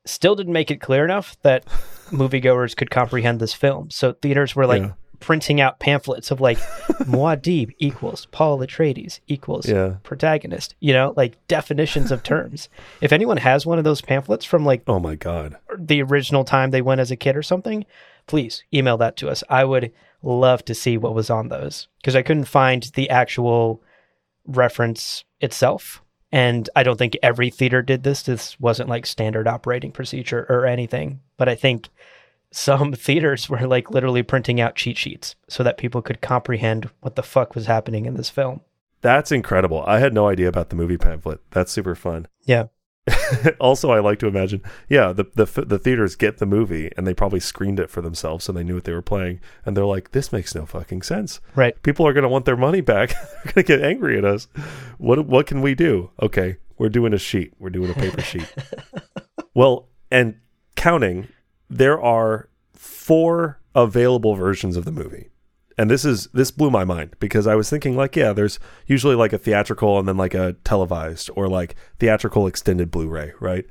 [0.05, 1.65] still didn't make it clear enough that
[2.09, 3.91] moviegoers could comprehend this film.
[3.91, 4.91] So theaters were like Yeah.
[5.19, 6.57] Printing out pamphlets of like
[7.07, 9.95] Muad'Dib equals Paul Atreides equals Yeah.
[10.03, 12.69] protagonist, you know, like definitions of terms.
[13.01, 15.57] If anyone has one of those pamphlets from like Oh my god.
[15.77, 17.85] the original time they went as a kid or something,
[18.27, 19.43] please email that to us.
[19.49, 19.91] I would
[20.23, 23.81] love to see what was on those because I couldn't find the actual
[24.45, 26.01] reference itself.
[26.31, 28.23] And I don't think every theater did this.
[28.23, 31.21] This wasn't like standard operating procedure or anything.
[31.37, 31.87] But I think
[32.57, 37.15] some theaters were like literally printing out cheat sheets so that people could comprehend what
[37.15, 38.61] the fuck was happening in this film.
[39.01, 39.83] That's incredible.
[39.85, 41.39] I had no idea about the movie pamphlet.
[41.51, 42.27] That's super fun.
[42.45, 42.65] Yeah.
[43.59, 47.13] also, I like to imagine, yeah, the, the the theaters get the movie and they
[47.13, 50.11] probably screened it for themselves, so they knew what they were playing, and they're like,
[50.11, 51.39] "This makes no fucking sense.
[51.55, 51.81] Right.
[51.83, 53.11] People are going to want their money back.
[53.43, 54.49] they're going to get angry at us.
[54.97, 56.11] What what can we do?
[56.21, 57.53] Okay, we're doing a sheet.
[57.59, 58.53] We're doing a paper sheet.
[59.53, 60.35] well, and
[60.75, 61.29] counting,
[61.69, 65.29] there are four available versions of the movie.
[65.77, 69.15] And this is this blew my mind because I was thinking like, yeah, there's usually
[69.15, 73.65] like a theatrical and then like a televised or like theatrical extended Blu-ray, right?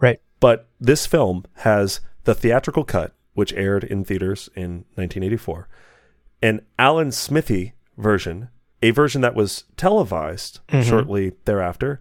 [0.00, 0.20] Right.
[0.40, 5.68] But this film has the theatrical cut, which aired in theaters in 1984,
[6.42, 8.48] an Alan Smithee version,
[8.82, 10.88] a version that was televised mm-hmm.
[10.88, 12.00] shortly thereafter,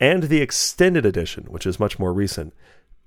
[0.00, 2.52] and the extended edition, which is much more recent.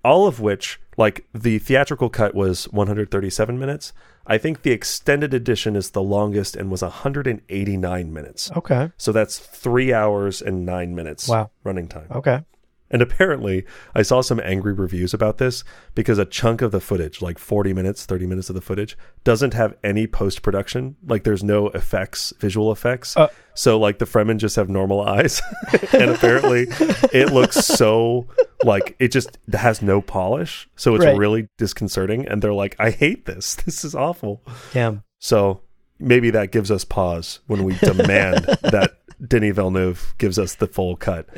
[0.04, 3.94] All of which, like the theatrical cut was 137 minutes.
[4.28, 8.52] I think the extended edition is the longest and was 189 minutes.
[8.56, 8.92] Okay.
[8.98, 11.50] So that's three hours and nine minutes Wow.
[11.64, 12.08] running time.
[12.12, 12.44] Okay.
[12.92, 15.64] And apparently, I saw some angry reviews about this
[15.96, 19.54] because a chunk of the footage, like 40 minutes, 30 minutes of the footage, doesn't
[19.54, 20.98] have any post production.
[21.08, 23.16] Like, there's no effects, visual effects.
[23.18, 23.30] Uh.
[23.54, 25.42] so, like, the Fremen just have normal eyes.
[25.94, 26.68] and apparently,
[27.14, 28.28] it looks so,
[28.64, 30.70] like, it just has no polish.
[30.76, 31.18] So, it's Right.
[31.18, 32.28] really disconcerting.
[32.28, 33.56] And they're like, I hate this.
[33.66, 34.44] This is awful.
[34.74, 35.04] Damn.
[35.20, 35.62] So,
[36.00, 40.96] maybe that gives us pause when we demand that Denis Villeneuve gives us the full
[40.98, 41.30] cut.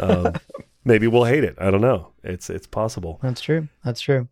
[0.00, 0.34] Um,
[0.84, 1.56] maybe we'll hate it.
[1.58, 2.12] I don't know.
[2.22, 3.18] It's it's possible.
[3.22, 3.68] That's true.
[3.84, 4.28] That's true.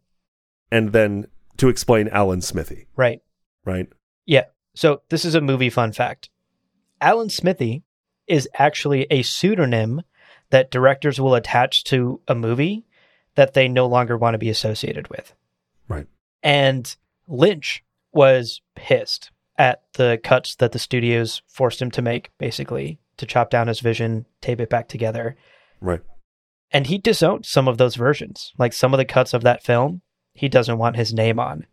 [0.71, 3.21] And then to explain Alan Smithee, Right.
[3.65, 3.89] right?
[4.27, 4.45] Yeah.
[4.75, 6.31] So this is a movie fun fact.
[7.01, 7.83] Alan Smithy
[8.27, 10.03] is actually a pseudonym
[10.51, 12.85] that directors will attach to a movie
[13.35, 15.35] that they no longer want to be associated with.
[15.89, 16.07] Right.
[16.43, 16.95] And
[17.27, 17.83] Lynch
[18.13, 23.51] was pissed at the cuts that the studios forced him to make, basically, to chop
[23.51, 25.37] down his vision, tape it back together.
[25.81, 26.01] Right.
[26.71, 28.53] And he disowned some of those versions.
[28.59, 30.03] Like some of the cuts of that film,
[30.35, 31.67] he doesn't want his name on.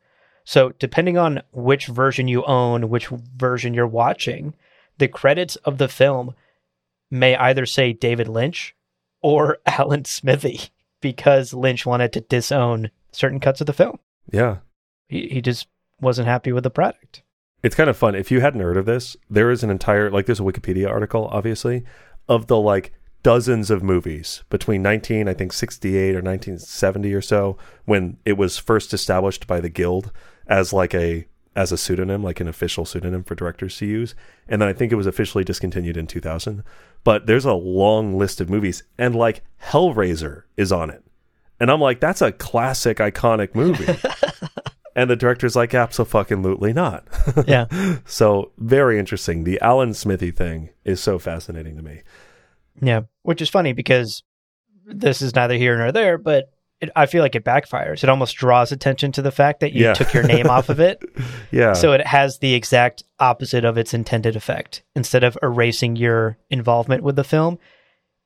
[0.45, 4.53] So, depending on which version you own, which version you're watching,
[4.99, 6.35] the credits of the film
[7.09, 8.75] may either say David Lynch
[9.21, 10.69] or Alan Smithee
[11.01, 13.99] because Lynch wanted to disown certain cuts of the film.
[14.31, 14.57] Yeah.
[15.07, 15.67] He, he just
[15.99, 17.23] wasn't happy with the product.
[17.63, 18.13] It's kind of fun.
[18.13, 21.27] If you hadn't heard of this, there is an entire like there's a Wikipedia article,
[21.31, 21.83] obviously,
[22.27, 22.93] of the like
[23.25, 28.59] dozens of movies between 19 I think 68 or 1970 or so when it was
[28.59, 30.11] first established by the guild
[30.45, 34.13] as like a as a pseudonym like an official pseudonym for directors to use.
[34.47, 36.63] And then I think it was officially discontinued in 2000
[37.03, 41.03] but there's a long list of movies and like Hellraiser is on it.
[41.59, 43.87] And I'm like that's a classic iconic movie.
[44.97, 47.05] And the director's like absolutely not.
[47.45, 47.65] Yeah.
[48.05, 49.43] so very interesting.
[49.43, 52.03] The Alan Smithee thing is so fascinating to me
[52.81, 53.01] Yeah.
[53.23, 54.23] Which is funny because
[54.85, 58.03] this is neither here nor there, but it, I feel like it backfires.
[58.03, 59.93] It almost draws attention to the fact that you Yeah.
[59.93, 61.01] took your name off of it.
[61.51, 64.83] yeah So it has the exact opposite of its intended effect.
[64.95, 67.57] Instead of erasing your involvement with the film,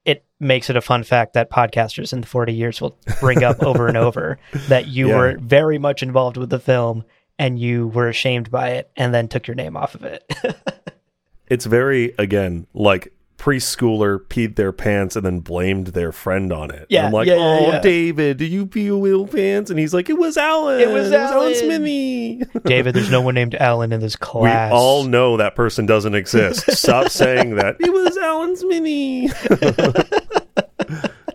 [0.04, 3.62] it makes it a fun fact that podcasters in the 40 years will bring up
[3.62, 5.18] over and over that you Yeah.
[5.18, 7.04] were very much involved with the film
[7.38, 10.24] and you were ashamed by it and then took your name off of it.
[11.48, 13.14] it's very again like
[13.50, 16.86] preschooler peed their pants and then blamed their friend on it.
[16.90, 17.80] Yeah, I'm like, yeah, yeah, oh, yeah.
[17.80, 19.72] David, do you pee your pants?
[19.72, 20.80] And he's like, it was Alan.
[20.80, 22.44] It was Alan Alan." Smithee.
[22.66, 24.72] David, there's no one named Alan in this class.
[24.72, 26.72] we all know that person doesn't exist.
[26.78, 27.78] Stop saying that.
[27.80, 29.30] It was Alan Smithee.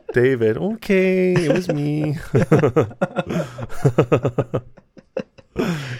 [0.12, 2.16] David, okay, it was me.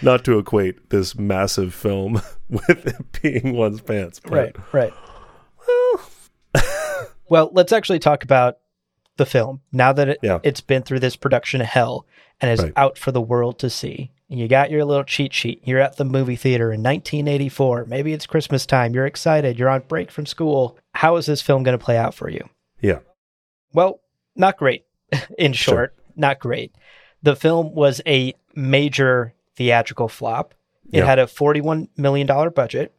[0.03, 4.21] Not to equate this massive film with peeing one's pants.
[4.21, 4.93] but- Right, right.
[7.29, 8.59] well, let's actually talk about
[9.17, 10.39] the film now that it, Yeah.
[10.43, 12.07] it's been through this production hell
[12.41, 12.73] and is Right.
[12.77, 14.11] out for the world to see.
[14.31, 15.61] And you got your little cheat sheet.
[15.65, 17.85] You're at the movie theater in 1984.
[17.87, 18.95] Maybe it's Christmas time.
[18.95, 19.59] You're excited.
[19.59, 20.77] You're on break from school.
[20.95, 22.49] How is this film going to play out for you?
[22.81, 23.01] Yeah.
[23.73, 24.01] Well,
[24.35, 24.85] not great.
[25.39, 25.75] In Sure.
[25.75, 26.75] short, not great.
[27.23, 30.55] The film was a major theatrical flop.
[30.93, 31.05] It Yeah.
[31.07, 32.93] had a $41 million budget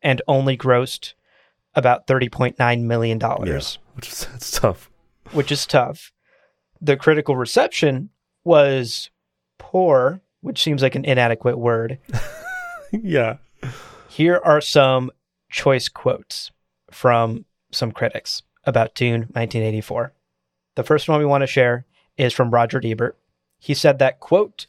[0.00, 1.12] and only grossed
[1.78, 3.60] about $30.9 million, Yeah.
[3.94, 4.90] Which is it's tough.
[5.32, 6.12] which is tough.
[6.80, 8.10] The critical reception
[8.44, 9.10] was
[9.58, 11.98] poor, which seems like an inadequate word.
[12.92, 13.36] yeah.
[14.08, 15.10] Here are some
[15.50, 16.50] choice quotes
[16.90, 20.12] from some critics about Dune 1984.
[20.74, 21.86] The first one we want to share
[22.16, 23.16] is from Roger Ebert.
[23.58, 24.66] He said that, quote,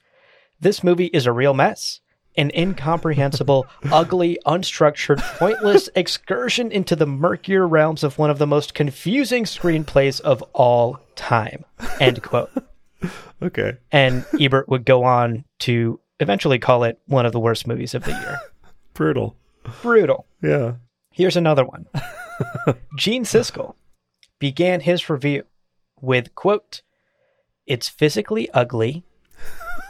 [0.59, 2.01] this movie is a real mess.
[2.39, 8.73] An incomprehensible, ugly, unstructured, pointless excursion into the murkier realms of one of the most
[8.73, 11.65] confusing screenplays of all time.
[11.99, 12.51] End quote.
[13.41, 13.77] Okay.
[13.93, 18.03] And Ebert would go on to eventually call it one of the worst movies of
[18.03, 18.37] the year.
[18.93, 19.37] Brutal.
[19.81, 20.25] Brutal.
[20.41, 20.73] Yeah.
[21.13, 21.85] Here's another one.
[22.97, 23.75] Gene Siskel
[24.39, 25.43] began his review
[26.01, 26.81] with quote,
[27.65, 29.05] "It's physically ugly.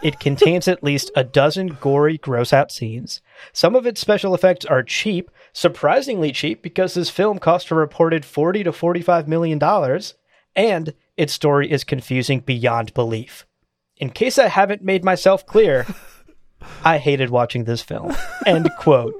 [0.01, 3.21] It contains at least a dozen gory, gross out scenes.
[3.51, 8.23] Some of its special effects are cheap, surprisingly cheap because this film cost a reported
[8.23, 10.13] 40 to 45 million dollars,
[10.55, 13.45] and its story is confusing beyond belief.
[13.97, 15.85] In case I haven't made myself clear,
[16.83, 19.13] I hated watching this film." End quote.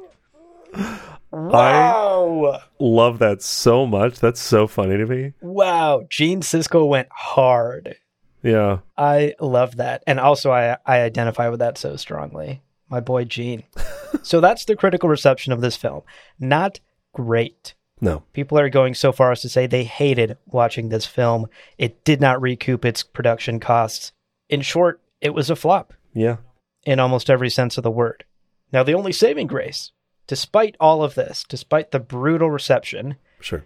[1.31, 2.61] Wow.
[2.79, 4.19] Love that so much.
[4.19, 5.33] That's so funny to me.
[5.41, 7.97] Wow, Gene Siskel went hard.
[8.43, 8.79] Yeah.
[8.97, 10.03] I love that.
[10.07, 12.61] And also I I identify with that so strongly.
[12.89, 13.63] My boy Gene.
[14.23, 16.01] so that's the critical reception of this film.
[16.39, 16.79] Not
[17.13, 17.73] great.
[18.01, 18.23] No.
[18.33, 21.47] People are going so far as to say they hated watching this film.
[21.77, 24.13] It did not recoup its production costs.
[24.47, 26.37] In short, it was a flop Yeah.
[26.85, 28.23] in almost every sense of the word.
[28.71, 29.91] Now, the only saving grace,
[30.27, 33.65] despite all of this, despite the brutal reception, Sure.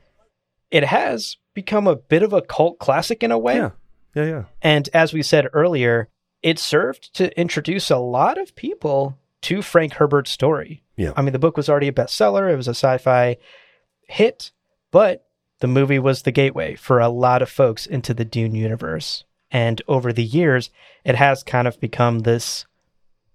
[0.71, 3.57] it has become a bit of a cult classic in a way.
[3.57, 3.71] Yeah.
[4.13, 4.25] Yeah.
[4.25, 4.43] Yeah.
[4.61, 6.09] And as we said earlier,
[6.41, 10.83] it served to introduce a lot of people to Frank Herbert's story.
[10.95, 11.13] Yeah.
[11.15, 13.37] I mean, the book was already a bestseller, it was a sci fi
[14.07, 14.51] hit,
[14.91, 15.25] but
[15.59, 19.23] the movie was the gateway for a lot of folks into the Dune universe.
[19.49, 20.69] And over the years,
[21.05, 22.65] it has kind of become this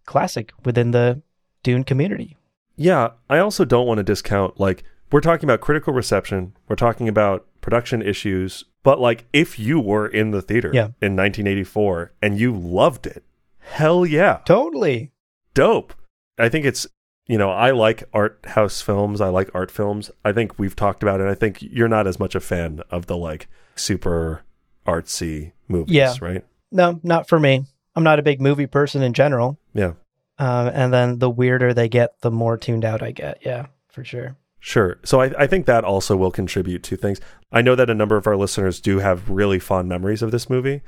[0.05, 1.23] classic within the
[1.63, 2.37] Dune community.
[2.77, 7.09] Yeah, I also don't want to discount like we're talking about critical reception, we're talking
[7.09, 10.89] about production issues, but like if you were in the theater Yeah.
[11.01, 13.25] in 1984 and you loved it,
[13.59, 15.13] hell yeah, Totally.
[15.55, 15.95] dope.
[16.39, 16.87] I think it's
[17.27, 20.11] you know, I like art house films, I like art films.
[20.25, 21.27] I think we've talked about it.
[21.29, 24.45] I think you're not as much a fan of the like super
[24.87, 26.15] artsy movies, Yeah.
[26.23, 26.45] right?
[26.73, 27.67] No, not for me.
[27.95, 29.59] I'm not a big movie person in general.
[29.75, 29.93] Yeah.
[30.39, 33.39] Um, and then the weirder they get, the more tuned out I get.
[33.45, 34.37] Yeah, for sure.
[34.61, 34.99] Sure.
[35.05, 37.21] So I, I think that also will contribute to things.
[37.53, 40.51] I know that a number of our listeners do have really fond memories of this
[40.51, 40.83] movie.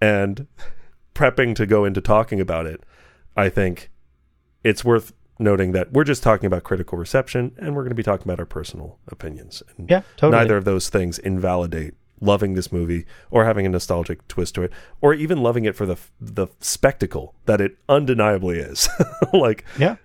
[0.00, 0.46] And
[1.14, 2.82] prepping to go into talking about it,
[3.36, 3.90] I think
[4.62, 8.02] it's worth noting that we're just talking about critical reception and we're going to be
[8.02, 9.62] talking about our personal opinions.
[9.76, 10.42] And Yeah, totally.
[10.42, 14.72] neither of those things invalidate loving this movie or having a nostalgic twist to it
[15.02, 18.88] or even loving it for the the spectacle that it undeniably is.
[19.32, 19.96] like Yeah.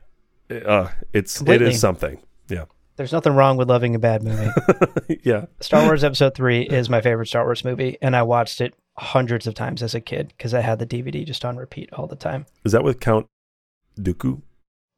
[0.50, 1.68] uh, it's Completely.
[1.68, 2.22] it is something.
[2.50, 2.66] Yeah.
[3.02, 4.52] There's nothing wrong with loving a bad movie.
[5.24, 5.46] yeah.
[5.60, 9.48] Star Wars Episode 3 is my favorite Star Wars movie, and I watched it hundreds
[9.48, 12.16] of times as a kid because I had the DVD just on repeat all the
[12.16, 12.46] time.
[12.64, 13.26] Is that with Count
[14.00, 14.44] Dooku?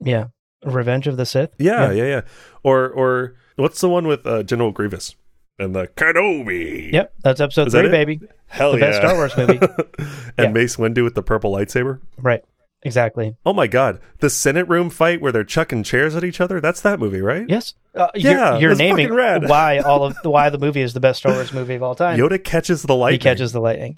[0.02, 0.26] Yeah.
[0.66, 1.52] Revenge of the Sith?
[1.58, 2.22] Yeah, yeah, yeah.
[2.62, 5.16] Or or what's the one with uh, General Grievous
[5.58, 6.92] and the Kenobi?
[6.92, 7.14] Yep.
[7.24, 7.92] That's Episode Is that 3, it?
[7.92, 8.20] baby.
[8.48, 8.86] Hell The yeah.
[8.88, 9.60] best Star Wars movie.
[10.38, 10.52] and Yeah.
[10.52, 12.02] Mace Windu with the purple lightsaber.
[12.18, 12.44] Right.
[12.86, 13.36] Exactly.
[13.46, 16.60] Oh my god, the Senate room fight where they're chucking chairs at each other.
[16.60, 17.46] That's that movie, right?
[17.48, 17.74] Yes.
[17.96, 19.14] Uh, Yeah, you're, you're naming
[19.48, 22.20] why all of why the movie is the best Star Wars movie of all time.
[22.20, 23.20] Yoda catches the lightning.
[23.20, 23.96] he catches the lightning.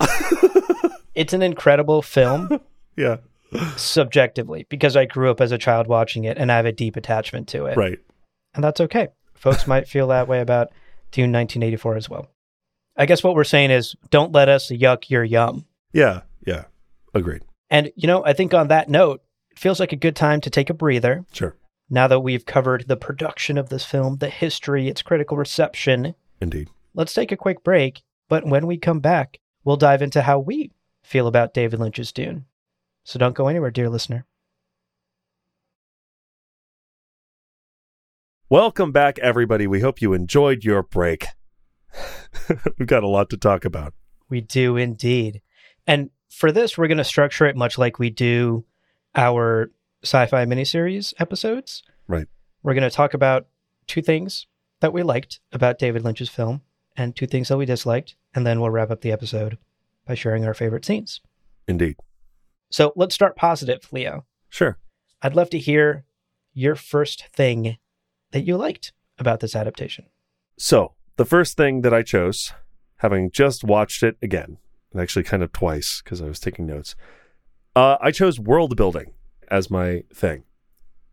[1.15, 2.60] it's an incredible film
[2.98, 3.17] Yeah,
[3.76, 6.95] subjectively because I grew up as a child watching it and I have a deep
[6.95, 7.78] attachment to it.
[7.78, 8.00] right.
[8.54, 9.10] And that's okay.
[9.34, 10.69] Folks might feel that way about
[11.12, 12.28] Dune 1984 as well.
[12.95, 15.65] I guess what we're saying is don't let us yuck your yum.
[15.91, 16.65] Yeah, yeah.
[17.13, 17.41] Agreed.
[17.76, 20.50] And, you know, I think on that note, it feels like a good time to
[20.50, 21.58] take a breather Sure.
[21.90, 26.16] now that we've covered the production of this film, the history, its critical reception.
[26.40, 26.70] Indeed.
[26.94, 28.02] Let's take a quick break.
[28.30, 30.72] But when we come back, we'll dive into how we
[31.04, 32.46] feel about David Lynch's Dune.
[33.04, 34.26] So don't go anywhere, dear listener.
[38.50, 39.68] Welcome back, everybody.
[39.68, 41.26] We hope you enjoyed your break.
[42.80, 43.94] We've got a lot to talk about.
[44.30, 45.42] We do indeed.
[45.86, 48.65] And for this, we're going to structure it much like we do
[49.15, 49.71] our
[50.04, 51.82] sci fi miniseries episodes.
[52.08, 52.28] Right.
[52.62, 53.48] We're going to talk about
[53.88, 54.45] two things
[54.82, 56.62] that we liked about David Lynch's film
[56.98, 58.15] and two things that we disliked.
[58.34, 59.58] And then we'll wrap up the episode
[60.06, 61.21] by sharing our favorite scenes.
[61.69, 61.95] Indeed.
[62.69, 64.26] So let's start positive, Leo.
[64.50, 64.78] Sure.
[65.21, 66.04] I'd love to hear
[66.54, 67.78] your first thing
[68.32, 70.06] that you liked about this adaptation.
[70.58, 72.52] So, the first thing that I chose,
[72.98, 74.58] having just watched it again,
[74.95, 76.95] and actually kind of twice because I was taking notes,
[77.75, 79.12] uh, I chose world building
[79.51, 80.43] as my thing.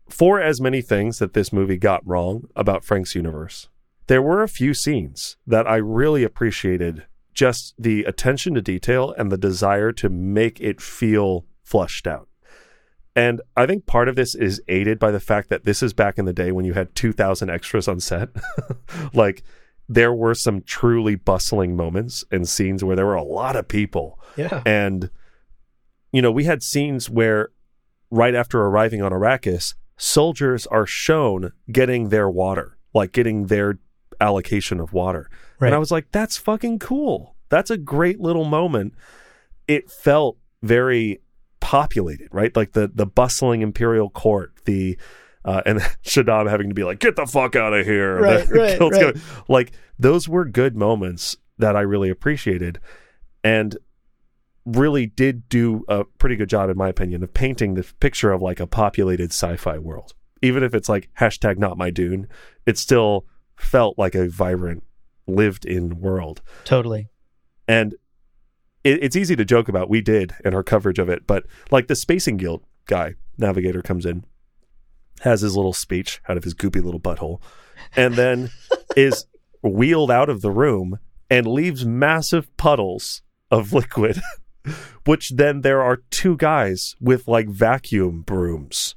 [0.09, 3.67] For as many things that this movie got wrong about Frank's universe,
[4.07, 9.31] there were a few scenes that I really appreciated just the attention to detail and
[9.31, 12.29] the desire to make it feel flushed out.
[13.15, 16.17] And I think part of this is aided by the fact that this is back
[16.17, 18.29] in the day when you had 2,000 extras on set.
[19.13, 19.43] like,
[19.93, 24.19] there were some truly bustling moments and scenes where there were a lot of people.
[24.35, 24.61] Yeah.
[24.65, 25.09] And,
[26.11, 27.49] you know, we had scenes where
[28.09, 33.79] right after arriving on Arrakis, soldiers are shown getting their water, like getting their
[34.19, 35.29] allocation of water.
[35.59, 35.67] Right.
[35.67, 37.35] And I was like, that's fucking cool.
[37.49, 38.93] That's a great little moment.
[39.67, 41.21] It felt very
[41.59, 42.55] populated, right?
[42.55, 44.97] Like the the bustling imperial court, the
[45.45, 48.79] uh, and Shaddam having to be like, "Get the fuck out of here!" Right, right,
[48.79, 49.15] right.
[49.47, 52.79] like those were good moments that I really appreciated,
[53.43, 53.77] and
[54.65, 58.41] really did do a pretty good job, in my opinion, of painting the picture of
[58.41, 60.13] like a populated sci-fi world.
[60.41, 62.27] Even if it's like hashtag not my dune,
[62.65, 63.25] it still
[63.55, 64.83] felt like a vibrant,
[65.27, 66.41] lived-in world.
[66.65, 67.09] Totally.
[67.67, 67.95] And
[68.83, 69.89] it, it's easy to joke about.
[69.89, 74.05] We did in our coverage of it, but like the Spacing Guild guy, Navigator comes
[74.05, 74.25] in,
[75.23, 77.41] has his little speech out of his goopy little butthole,
[77.95, 78.49] and then
[78.95, 79.25] is
[79.61, 84.19] wheeled out of the room and leaves massive puddles of liquid,
[85.05, 88.95] which then there are two guys with like vacuum brooms.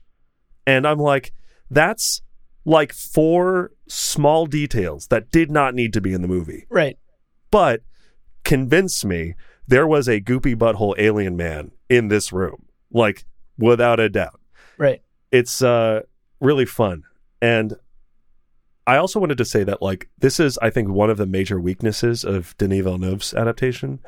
[0.66, 1.32] And I'm like,
[1.70, 2.22] that's
[2.64, 6.98] like four small details that did not need to be in the movie Right.
[7.52, 7.82] but
[8.42, 9.34] convince me
[9.68, 13.24] there was a goopy butthole alien man in this room like
[13.56, 14.40] without a doubt
[14.78, 15.00] Right.
[15.30, 16.02] it's uh
[16.40, 17.04] really fun.
[17.40, 17.76] And
[18.88, 21.60] i also wanted to say that like this is i think one of the major
[21.60, 23.98] weaknesses of denis villeneuve's adaptation.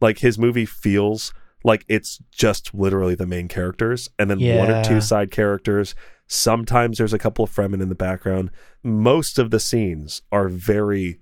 [0.00, 4.82] Like his movie feels like it's just literally the main characters and then one or
[4.82, 5.94] two side characters.
[6.26, 8.50] Sometimes there's a couple of fremen in the background.
[8.82, 11.20] Most of the scenes are very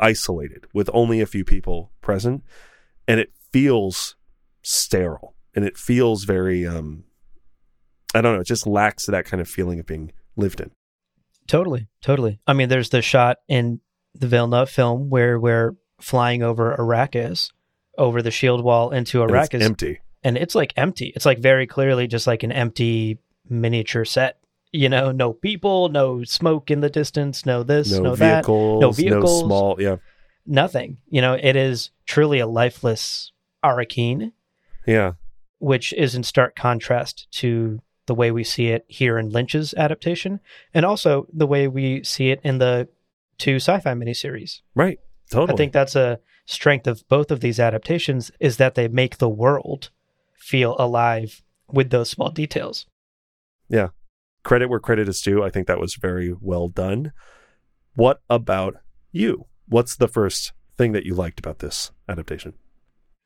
[0.00, 2.42] isolated with only a few people present
[3.06, 4.16] and it feels
[4.62, 7.04] sterile and it feels very um
[8.14, 10.70] i don't know it just lacks that kind of feeling of being lived in
[11.46, 12.40] Totally, totally.
[12.46, 13.80] I mean, there's the shot in
[14.14, 17.50] the Villeneuve film where we're flying over Arrakis,
[17.98, 21.12] over the shield wall into And Arrakis, it's empty and it's like empty.
[21.14, 24.38] It's like very clearly just like an empty miniature set.
[24.72, 28.88] You know, no people, no smoke in the distance, no this, no, no, vehicles, no
[28.88, 29.40] no vehicles.
[29.40, 29.96] small yeah
[30.46, 30.98] nothing.
[31.08, 33.32] You know, it is truly a lifeless
[33.64, 34.32] Arakeen,
[34.86, 35.12] yeah
[35.58, 40.40] which is in stark contrast to the way we see it here in Lynch's adaptation,
[40.72, 42.88] and also the way we see it in the
[43.38, 44.60] two sci-fi miniseries.
[44.74, 44.98] Right.
[45.30, 45.54] Totally.
[45.54, 49.28] I think that's a strength of both of these adaptations is that they make the
[49.28, 49.90] world
[50.36, 51.42] feel alive
[51.72, 52.86] with those small details.
[53.68, 53.88] Yeah.
[54.42, 55.42] Credit where credit is due.
[55.42, 57.12] I think that was very well done.
[57.94, 58.76] What about
[59.10, 59.46] you?
[59.66, 62.54] What's the first thing that you liked about this adaptation?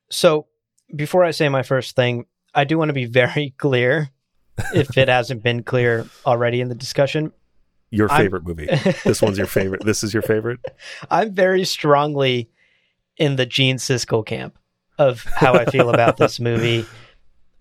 [0.09, 0.47] So,
[0.95, 2.25] before I say my first thing,
[2.55, 4.09] I do want to be very clear
[4.73, 7.31] if it hasn't been clear already in the discussion.
[7.91, 8.67] Your I'm- favorite movie.
[9.03, 9.83] This one's your favorite.
[9.83, 10.59] This is your favorite.
[11.11, 12.49] I'm very strongly
[13.17, 14.57] in the Gene Siskel camp
[14.97, 16.85] of how I feel about this movie.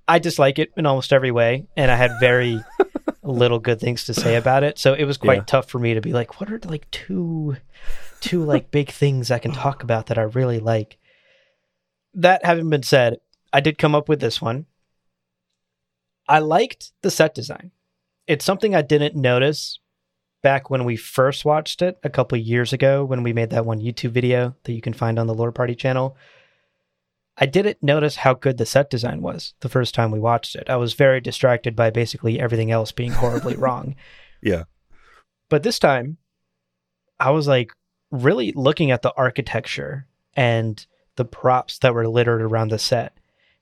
[0.07, 2.61] I dislike it in almost every way, and I had very
[3.23, 4.79] little good things to say about it.
[4.79, 5.45] So it was quite Yeah.
[5.45, 7.57] tough for me to be like, what are like two
[8.21, 10.99] two like big things I can talk about that I really like?
[12.15, 13.19] That having been said,
[13.53, 14.67] I did come up with this one.
[16.29, 17.71] I liked the set design.
[18.27, 19.79] It's something I didn't notice
[20.43, 23.81] back when we first watched it a couple years ago when we made that one
[23.81, 26.17] YouTube video that you can find on the Lore Party channel.
[27.37, 30.69] I didn't notice how good the set design was the first time we watched it.
[30.69, 33.95] I was very distracted by basically everything else being horribly wrong.
[34.43, 34.65] Yeah.
[35.49, 36.19] But this time,
[37.19, 37.73] I was like
[38.11, 40.85] really looking at the architecture and
[41.17, 43.17] the props that were littered around the set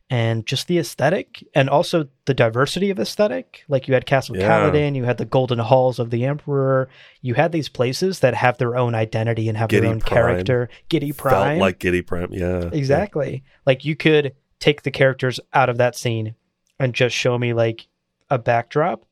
[0.09, 3.65] and just the aesthetic and also the diversity of aesthetic.
[3.69, 4.49] Like you had Castle Yeah.
[4.49, 6.89] Caladan, you had the Golden Halls of the Emperor,
[7.23, 10.15] you had these places that have their own identity and have Giedi their own Prime.
[10.15, 10.69] character.
[10.89, 11.33] Giedi Prime.
[11.33, 12.29] Felt like Giedi Prime.
[12.33, 12.71] Yeah.
[12.73, 13.43] Exactly.
[13.65, 16.35] Like you could take the characters out of that scene
[16.79, 17.89] and just show me like
[18.31, 19.05] a backdrop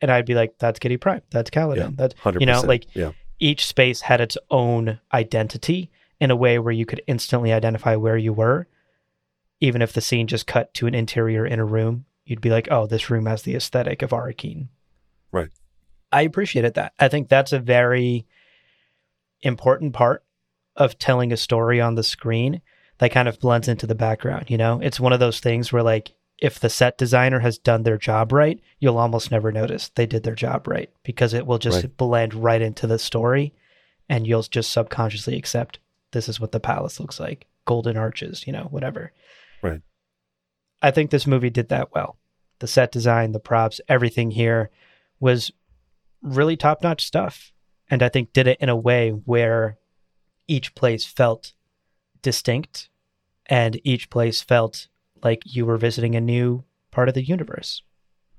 [0.00, 1.22] and I'd be like, that's Giedi Prime.
[1.30, 1.76] That's Caladan.
[1.76, 1.90] Yeah.
[1.94, 3.12] That's Hundred you know, like yeah.
[3.40, 8.16] each space had its own identity in a way where you could instantly identify where
[8.16, 8.68] you were.
[9.62, 12.66] Even if the scene just cut to an interior in a room, you'd be like,
[12.70, 14.66] oh, this room has the aesthetic of Arakeen.
[15.30, 15.50] Right.
[16.10, 16.92] I appreciated that.
[16.98, 18.26] I think that's a very
[19.40, 20.24] important part
[20.74, 22.60] of telling a story on the screen
[22.98, 24.50] that kind of blends into the background.
[24.50, 27.84] You know, it's one of those things where, like, if the set designer has done
[27.84, 31.58] their job right, you'll almost never notice they did their job right because it will
[31.58, 31.96] just Right.
[31.96, 33.54] blend right into the story
[34.08, 35.78] and you'll just subconsciously accept
[36.10, 39.12] this is what the palace looks like golden arches, you know, whatever.
[39.62, 39.80] Right.
[40.80, 42.18] I think this movie did that well.
[42.58, 44.70] The set design, the props, everything here
[45.20, 45.52] was
[46.22, 47.52] really top notch stuff.
[47.88, 49.78] And I think did it in a way where
[50.48, 51.52] each place felt
[52.22, 52.88] distinct
[53.46, 54.88] and each place felt
[55.22, 57.82] like you were visiting a new part of the universe.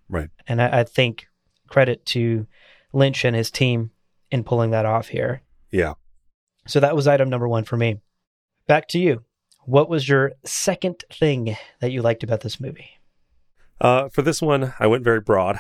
[0.10, 0.30] Right.
[0.48, 1.28] And I, I think
[1.68, 2.48] credit to
[2.94, 3.92] Lynch and his team
[4.32, 5.42] in pulling that off here.
[5.72, 5.94] Yeah.
[6.68, 8.00] So that was item number one for me.
[8.68, 9.24] Back to you.
[9.66, 13.00] What was your second thing that you liked about this movie?
[13.80, 15.60] Uh, for this one, I went very broad.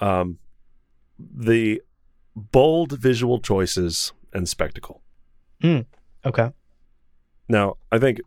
[0.00, 0.38] Um,
[1.18, 1.82] the
[2.34, 5.02] bold visual choices and spectacle.
[6.24, 6.50] Okay.
[7.48, 8.20] Now, I think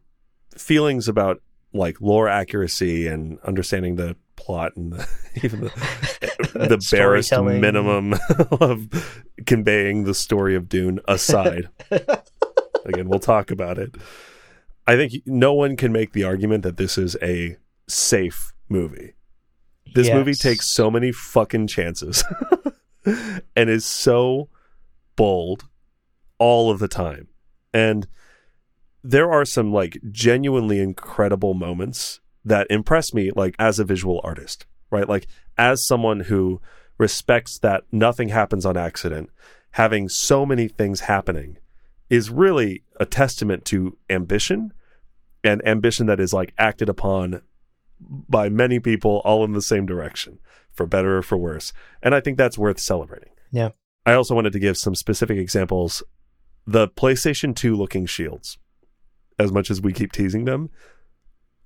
[0.55, 1.41] feelings about
[1.73, 5.07] like lore accuracy and understanding the plot and the,
[5.43, 5.69] even the,
[6.53, 8.13] the barest minimum
[8.61, 11.69] of conveying the story of Dune aside.
[12.85, 13.95] Again, we'll talk about it.
[14.88, 17.57] I think no one can make the argument that this is a
[17.88, 19.13] safe movie.
[19.93, 22.23] This movie takes so many fucking chances
[23.55, 24.49] and is so
[25.15, 25.65] bold
[26.38, 27.27] all of the time.
[27.73, 28.07] And
[29.03, 34.65] there are some like genuinely incredible moments that impress me like as a visual artist,
[34.89, 35.07] right?
[35.07, 35.27] Like
[35.57, 36.61] as someone who
[36.97, 39.29] respects that nothing happens on accident,
[39.71, 41.57] having so many things happening
[42.09, 44.73] is really a testament to ambition
[45.47, 47.41] and ambition that is like acted upon
[47.99, 50.39] by many people all in the same direction
[50.71, 51.73] for better or for worse.
[52.03, 53.29] And I think that's worth celebrating.
[53.51, 53.69] Yeah.
[54.05, 56.03] I also wanted to give some specific examples.
[56.65, 58.57] The PlayStation 2 looking shields,
[59.39, 60.69] as much as we keep teasing them,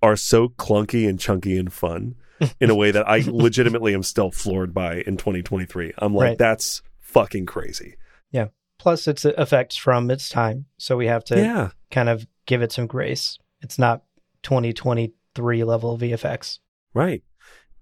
[0.02, 2.16] are so clunky and chunky and fun
[2.60, 5.94] in a way that I legitimately am still floored by in 2023.
[5.98, 6.38] I'm like, Right.
[6.38, 7.96] that's fucking crazy.
[8.32, 8.48] Yeah.
[8.80, 10.66] Plus, it's uh, effects from its time.
[10.78, 11.70] So we have to yeah.
[11.92, 13.38] kind of give it some grace.
[13.62, 14.04] It's not
[14.44, 16.60] 2023 level VFX.
[16.94, 17.24] Right.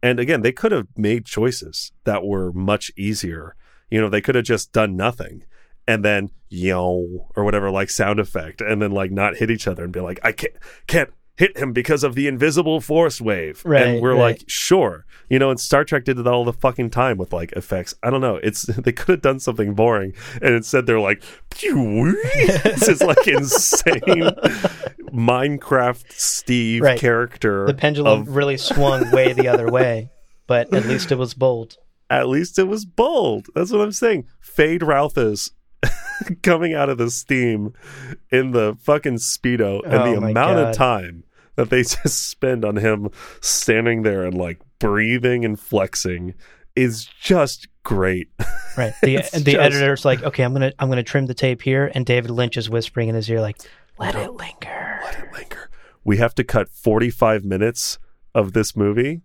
[0.01, 3.55] And again, they could have made choices that were much easier.
[3.89, 5.43] You know, they could have just done nothing
[5.87, 9.83] and then yo or whatever like sound effect and then like not hit each other
[9.83, 10.53] and be like, I can't
[10.87, 11.09] can't
[11.39, 13.61] hit him because of the invisible force wave.
[13.65, 14.19] Right, and we're right.
[14.39, 15.05] like, sure.
[15.29, 17.93] You know, and Star Trek did that all the fucking time with like effects.
[18.03, 18.35] I don't know.
[18.43, 22.19] It's they could have done something boring and instead they're like, pew,
[22.63, 24.31] this is like insane
[25.13, 26.99] Minecraft Steve Right.
[26.99, 27.65] character.
[27.65, 30.11] The pendulum of really swung way the other way.
[30.47, 31.77] but at least it was bold.
[32.09, 33.47] At least it was bold.
[33.55, 34.25] That's what I'm saying.
[34.43, 35.51] Feyd-Rautha's
[36.43, 37.73] coming out of the steam
[38.31, 40.69] in the fucking speedo, and Oh the amount God.
[40.69, 41.23] of time
[41.59, 43.09] that they just spend on him
[43.41, 46.33] standing there and like breathing and flexing
[46.75, 48.29] is just great.
[48.77, 48.93] Right.
[49.01, 52.05] The the just- editor's like, okay, I'm gonna I'm gonna trim the tape here, and
[52.05, 53.57] David Lynch is whispering in his ear, like,
[53.97, 54.99] let it linger.
[55.03, 55.69] Let it linger.
[56.05, 57.99] We have to cut 45 minutes
[58.33, 59.19] of this movie,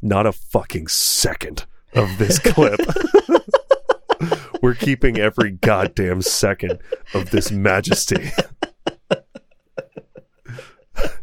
[0.00, 2.80] not a fucking second of this clip.
[4.62, 6.78] We're keeping every goddamn second
[7.12, 8.30] of this majesty.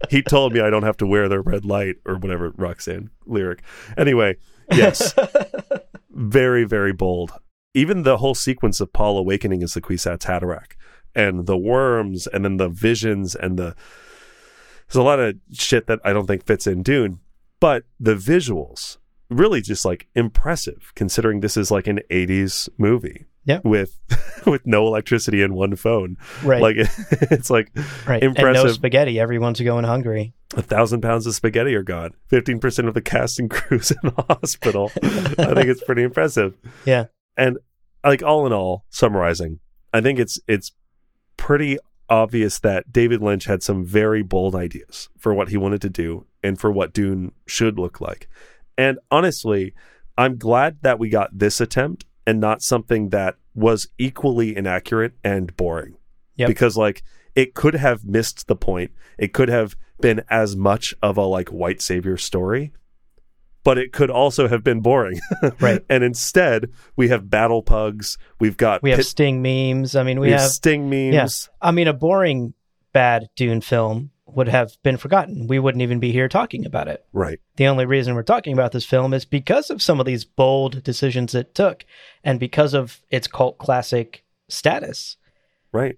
[0.09, 3.61] He told me I don't have to wear the red light or whatever Roxanne lyric.
[3.97, 4.37] Anyway,
[4.71, 5.13] yes.
[6.09, 7.31] very, very bold.
[7.73, 10.73] Even the whole sequence of Paul awakening as the Kwisatz Haderach
[11.15, 13.75] and the worms and then the visions and the
[14.87, 17.19] there's a lot of shit that I don't think fits in Dune,
[17.59, 18.97] but the visuals
[19.33, 23.25] really just like impressive considering this is like an 80s movie.
[23.45, 23.59] Yeah.
[23.63, 23.99] With
[24.45, 26.17] with no electricity and one phone.
[26.43, 26.61] Right.
[26.61, 27.71] Like it's like
[28.07, 28.23] right.
[28.23, 29.19] And no spaghetti.
[29.19, 30.33] Everyone's going hungry.
[30.55, 32.11] a thousand pounds of spaghetti are gone.
[32.27, 34.91] Fifteen percent of the cast and crew's in the hospital.
[34.95, 36.55] I think it's pretty impressive.
[36.85, 37.05] Yeah.
[37.35, 37.57] And
[38.03, 39.59] like all in all, summarizing,
[39.93, 40.71] I think it's it's
[41.35, 41.77] pretty
[42.09, 46.25] obvious that David Lynch had some very bold ideas for what he wanted to do
[46.43, 48.29] and for what Dune should look like.
[48.77, 49.73] And honestly,
[50.17, 55.55] I'm glad that we got this attempt and not something that was equally inaccurate and
[55.55, 55.95] boring.
[56.37, 56.47] Yep.
[56.47, 57.03] Because like
[57.35, 58.91] it could have missed the point.
[59.17, 62.71] It could have been as much of a like white savior story,
[63.63, 65.19] but it could also have been boring.
[65.59, 65.83] Right.
[65.89, 68.17] and instead, we have battle pugs.
[68.39, 69.95] We've got We have Sting memes.
[69.95, 70.49] I mean, we, we have have.
[70.51, 71.13] sting memes.
[71.13, 71.49] Yes.
[71.61, 72.53] I mean, a boring
[72.91, 75.47] bad Dune film would have been forgotten.
[75.47, 77.05] We wouldn't even be here talking about it.
[77.13, 77.39] Right.
[77.55, 80.83] The only reason we're talking about this film is because of some of these bold
[80.83, 81.85] decisions it took,
[82.23, 85.17] and because of its cult classic status.
[85.71, 85.97] Right.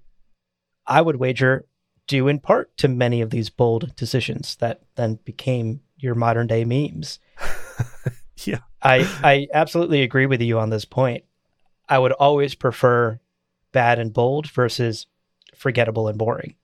[0.87, 1.65] I would wager
[2.07, 6.63] due in part to many of these bold decisions that then became your modern day
[6.63, 7.19] memes.
[8.43, 8.59] Yeah.
[8.81, 11.23] I I absolutely agree with you on this point.
[11.87, 13.19] I would always prefer
[13.71, 15.07] bad and bold versus
[15.55, 16.55] forgettable and boring.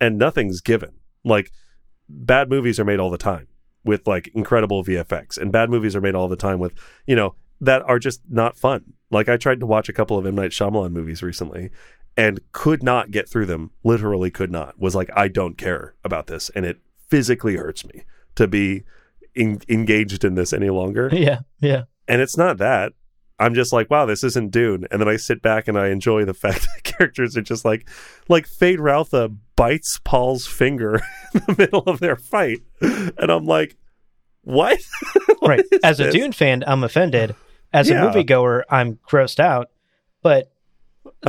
[0.00, 0.92] And nothing's given.
[1.24, 1.52] Like
[2.08, 3.46] bad movies are made all the time
[3.84, 6.74] with like incredible VFX, and bad movies are made all the time with
[7.06, 8.94] you know that are just not fun.
[9.10, 11.70] Like I tried to watch a couple of M Night Shyamalan movies recently,
[12.16, 13.70] and could not get through them.
[13.84, 14.78] Literally could not.
[14.78, 16.78] Was like I don't care about this, and it
[17.08, 18.04] physically hurts me
[18.36, 18.84] to be
[19.36, 21.10] en- engaged in this any longer.
[21.12, 21.84] yeah, yeah.
[22.08, 22.92] And it's not that.
[23.38, 24.86] I'm just like, wow, this isn't Dune.
[24.90, 27.88] And then I sit back and I enjoy the fact that characters are just like,
[28.28, 30.96] like Feyd-Rautha bites Paul's finger
[31.34, 32.58] in the middle of their fight.
[32.80, 33.76] And I'm like,
[34.42, 34.78] what?
[35.40, 35.64] What right.
[35.82, 36.10] As a?
[36.12, 37.34] Dune fan, I'm offended.
[37.72, 38.04] As Yeah.
[38.04, 39.70] a moviegoer, I'm grossed out.
[40.22, 40.52] But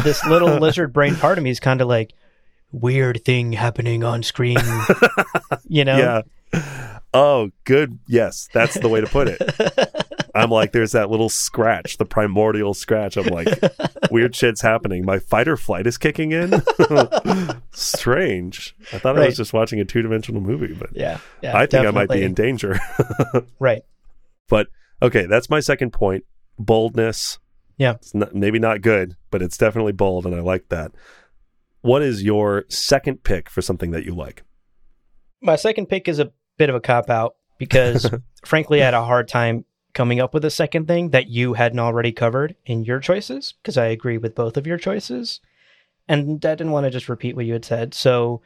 [0.03, 2.11] this little lizard brain part of me is kind of like
[2.73, 4.57] weird thing happening on screen.
[5.67, 6.23] you know?
[6.53, 6.99] Yeah.
[7.13, 7.99] Oh, good.
[8.07, 10.00] Yes, that's the way to put it.
[10.33, 13.17] I'm like, there's that little scratch, the primordial scratch.
[13.17, 13.47] I'm like,
[14.11, 15.05] weird shit's happening.
[15.05, 16.53] My fight or flight is kicking in.
[17.71, 18.75] Strange.
[18.93, 21.19] I thought I was just watching a two dimensional movie, but Yeah.
[21.41, 22.79] yeah I think I might be in danger.
[23.59, 23.83] Right.
[24.49, 24.67] but
[25.01, 26.23] okay, that's my second point.
[26.59, 27.39] Boldness.
[27.77, 27.93] Yeah.
[27.93, 30.91] It's not, maybe not good, but it's definitely bold, and I like that.
[31.81, 34.43] What is your second pick for something that you like?
[35.41, 38.09] My second pick is a bit of a cop out because,
[38.45, 41.79] frankly, I had a hard time coming up with a second thing that you hadn't
[41.79, 45.39] already covered in your choices because I agree with both of your choices.
[46.07, 47.93] And I didn't want to just repeat what you had said.
[47.93, 48.41] So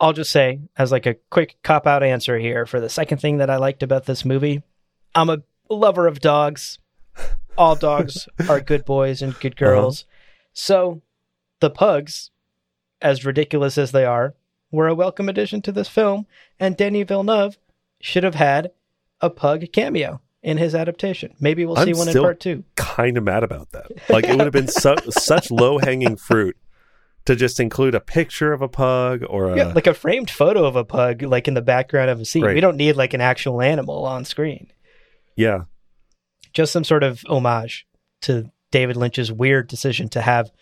[0.00, 3.38] I'll just say, as like a quick cop out answer here for the second thing
[3.38, 4.62] that I liked about this movie,
[5.14, 6.78] I'm a lover of dogs.
[7.56, 9.64] All dogs are good boys and good uh-huh.
[9.64, 10.04] girls.
[10.52, 11.02] So
[11.60, 12.30] the pugs,
[13.00, 14.34] as ridiculous as they are,
[14.70, 16.26] were a welcome addition to this film,
[16.58, 17.58] and Denis Villeneuve
[18.00, 18.72] should have had
[19.20, 21.34] a pug cameo in his adaptation.
[21.40, 22.62] Maybe we'll I'm see one in part two.
[22.76, 23.86] Kind of mad about that.
[24.08, 26.56] Like it would have been su- such low hanging fruit
[27.24, 30.64] to just include a picture of a pug or a Yeah, like a framed photo
[30.66, 32.44] of a pug, like in the background of a scene.
[32.44, 32.54] Right.
[32.54, 34.70] We don't need like an actual animal on screen.
[35.34, 35.62] yeah.
[36.52, 37.84] Just some sort of homage
[38.20, 40.52] to David Lynch's weird decision to have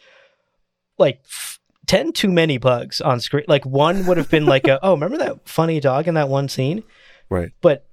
[0.97, 3.45] like f- 10 too many pugs on screen.
[3.47, 6.49] Like one would have been like a, oh, remember that funny dog in that one
[6.49, 6.83] scene?
[7.29, 7.51] Right.
[7.61, 7.85] But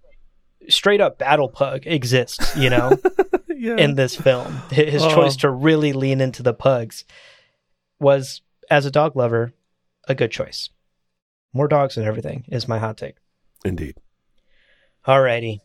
[0.68, 2.98] straight up battle pug exists, you know?
[3.62, 3.76] Yeah.
[3.76, 4.56] in this film.
[4.72, 5.14] His Oh.
[5.14, 7.04] choice to really lean into the pugs
[8.00, 8.42] was,
[8.72, 9.52] as a dog lover,
[10.08, 10.70] a good choice.
[11.52, 13.16] More dogs and everything is my hot take.
[13.66, 13.96] Indeed.
[15.06, 15.60] Alrighty.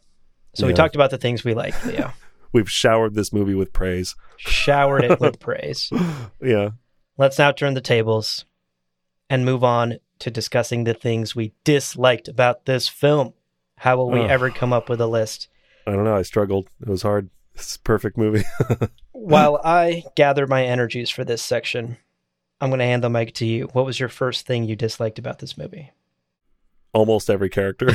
[0.57, 2.13] So we talked about the things we like, Leo.
[2.53, 4.17] We've showered this movie with praise.
[4.39, 5.89] Showered it with praise.
[6.43, 6.71] Yeah.
[7.17, 8.45] Let's now turn the tables
[9.31, 13.35] and move on to discussing the things we disliked about this film.
[13.85, 14.31] How will we Ugh.
[14.31, 15.49] ever come up with a list?
[15.87, 16.17] I don't know.
[16.17, 16.71] I struggled.
[16.81, 17.29] It was hard.
[17.55, 18.45] It's a perfect movie.
[19.13, 21.99] While I gather my energies for this section,
[22.63, 23.69] I'm going to hand the mic to you.
[23.75, 25.93] What was your first thing you disliked about this movie?
[26.95, 27.91] Almost every character.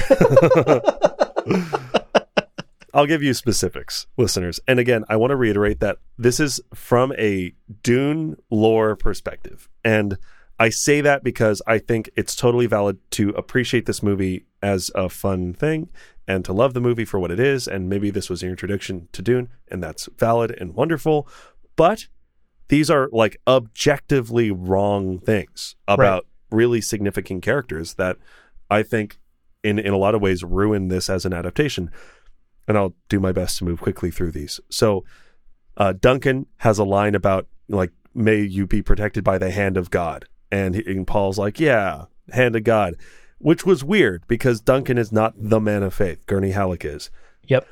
[2.93, 4.59] I'll give you specifics, listeners.
[4.67, 9.67] And again, I want to reiterate that this is from a Dune lore perspective.
[9.83, 10.19] And
[10.59, 15.07] I say that because I think it's totally valid to appreciate this movie as a
[15.07, 15.89] fun thing
[16.27, 17.65] and to love the movie for what it is.
[17.65, 21.29] And maybe this was your introduction to Dune, and that's valid and wonderful.
[21.77, 22.07] But
[22.67, 28.17] these are like objectively wrong things about really significant characters that
[28.69, 29.17] I think
[29.63, 31.89] in in a lot of ways ruin this as an adaptation.
[32.67, 34.59] And I'll do my best to move quickly through these.
[34.69, 35.03] So
[35.77, 39.89] uh, Duncan has a line about like, "May you be protected by the hand of
[39.89, 42.95] God," and, he, and Paul's like, "Yeah, hand of God,"
[43.37, 46.25] which was weird because Duncan is not the man of faith.
[46.25, 47.09] Gurney Halleck is.
[47.47, 47.67] Yep.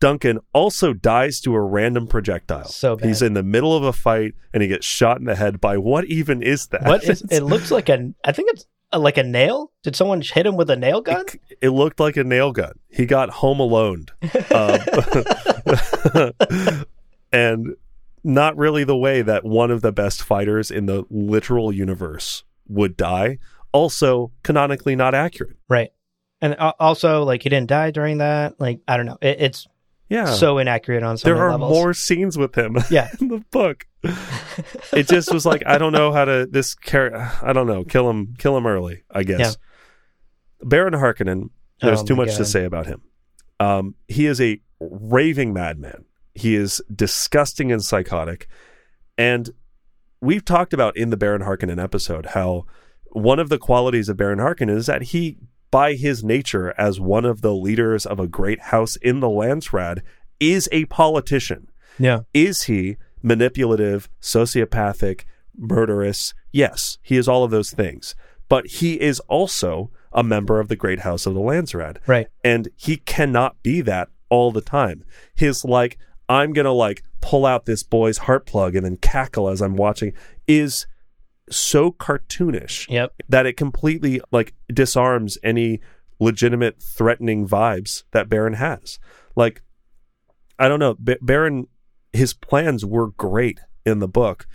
[0.00, 2.64] Duncan also dies to a random projectile.
[2.64, 3.06] So bad.
[3.06, 5.76] He's in the middle of a fight and he gets shot in the head by
[5.76, 6.84] what even is that?
[6.84, 9.72] What is it looks like a I think it's a, like a nail.
[9.82, 11.26] Did someone hit him with a nail gun?
[11.26, 12.72] It, it looked like a nail gun.
[12.88, 14.06] He got home alone.
[14.52, 14.80] Um,
[17.32, 17.76] and
[18.22, 22.96] not really the way that one of the best fighters in the literal universe would
[22.96, 23.38] die.
[23.72, 25.56] Also, canonically not accurate.
[25.68, 25.90] Right.
[26.40, 28.58] And also like he didn't die during that.
[28.60, 29.18] Like I don't know.
[29.20, 29.66] It, it's
[30.08, 30.26] Yeah.
[30.26, 31.70] so inaccurate on some there are levels.
[31.72, 33.10] more scenes with him Yeah.
[33.20, 33.86] in the book.
[34.92, 37.30] it just was like I don't know how to this character.
[37.42, 37.84] I don't know.
[37.84, 38.34] Kill him.
[38.38, 39.02] Kill him early.
[39.10, 39.38] I guess.
[40.60, 40.66] Yeah.
[40.68, 41.50] Baron Harkonnen.
[41.80, 43.02] There's Oh too much to say about him.
[43.58, 46.04] Um, he is a raving madman.
[46.34, 48.48] He is disgusting and psychotic.
[49.18, 49.50] And
[50.20, 52.66] we've talked about in the Baron Harkonnen episode how
[53.12, 55.38] one of the qualities of Baron Harkonnen is that he,
[55.70, 60.00] by his nature as one of the leaders of a great house in the Landsraad,
[60.38, 61.68] is a politician.
[61.98, 62.20] Yeah.
[62.32, 65.24] Is he manipulative, sociopathic,
[65.56, 66.34] murderous?
[66.52, 68.14] Yes, he is all of those things.
[68.48, 71.98] But he is also a member of the great house of the Landsraad.
[72.06, 72.28] Right.
[72.42, 75.04] And he cannot be that all the time.
[75.34, 75.98] His like,
[76.30, 80.12] I'm gonna like pull out this boy's heart plug and then cackle as I'm watching
[80.46, 80.86] is
[81.50, 83.12] so cartoonish Yep.
[83.28, 85.80] that it completely like disarms any
[86.20, 88.98] legitimate threatening vibes that Baron has.
[89.34, 89.62] Like,
[90.58, 91.66] I don't know, B- Baron,
[92.12, 94.46] his plans were great in the book,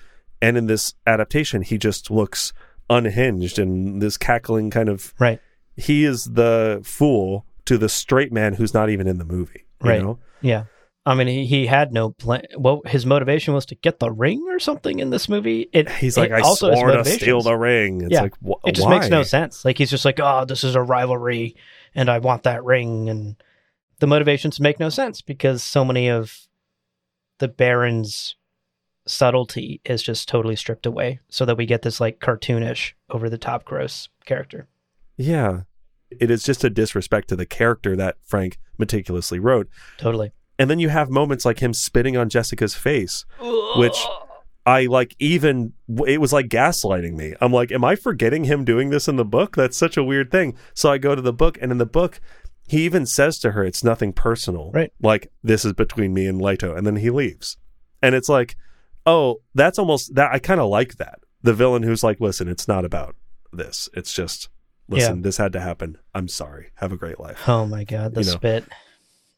[0.42, 2.54] and in this adaptation, he just looks
[2.90, 5.14] unhinged and this cackling kind of.
[5.20, 5.42] Right.
[5.76, 9.66] He is the fool to the straight man who's not even in the movie.
[9.84, 10.02] You Right.
[10.02, 10.20] know?
[10.42, 10.66] Yeah.
[11.08, 12.44] I mean, he, he had no plan.
[12.58, 15.70] Well, his motivation was to get the ring or something in this movie.
[15.72, 18.02] It, He's like, I also swore to steal the ring.
[18.02, 18.22] It's Yeah.
[18.22, 18.96] like, wh- It just why?
[18.96, 19.64] makes no sense.
[19.64, 21.56] Like he's just like, oh, this is a rivalry,
[21.94, 23.36] and I want that ring, and
[24.00, 26.48] the motivations make no sense because so many of
[27.38, 28.36] the Baron's
[29.06, 33.38] subtlety is just totally stripped away, so that we get this like cartoonish, over the
[33.38, 34.68] top, gross character.
[35.18, 35.62] Yeah.
[36.10, 39.70] It is just a disrespect to the character that Frank meticulously wrote.
[39.98, 40.32] Totally.
[40.58, 43.26] And then you have moments like him spitting on Jessica's face,
[43.76, 43.98] which
[44.66, 45.74] I like even
[46.08, 47.34] it was like gaslighting me.
[47.42, 49.56] I'm like, am I forgetting him doing this in the book?
[49.56, 50.58] That's such a weird thing.
[50.74, 52.20] So I go to the book and in the book
[52.68, 54.72] he even says to her it's nothing personal.
[54.74, 54.92] Right.
[55.02, 57.58] Like this is between me and Leto and then he leaves.
[58.02, 58.56] And it's like,
[59.06, 62.68] "Oh, that's almost that I kind of like that." The villain who's like, "Listen, it's
[62.68, 63.16] not about
[63.54, 63.90] this.
[63.94, 64.50] It's just
[64.88, 65.98] listen, this had to happen.
[66.14, 66.72] I'm sorry.
[66.76, 68.34] Have a great life." Oh my god, the You know.
[68.34, 68.66] spit,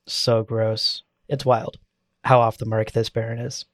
[0.05, 1.03] so gross.
[1.29, 1.77] It's wild
[2.23, 3.65] how off the mark this Baron is.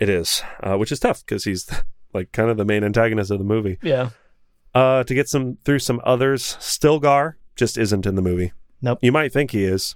[0.00, 1.70] It is, uh, which is tough because he's
[2.12, 3.78] like kind of the main antagonist of the movie.
[3.82, 4.10] Yeah.
[4.74, 8.52] Uh, to get some through some others, Stilgar just isn't in the movie.
[8.80, 8.98] Nope.
[9.02, 9.94] You might think he is.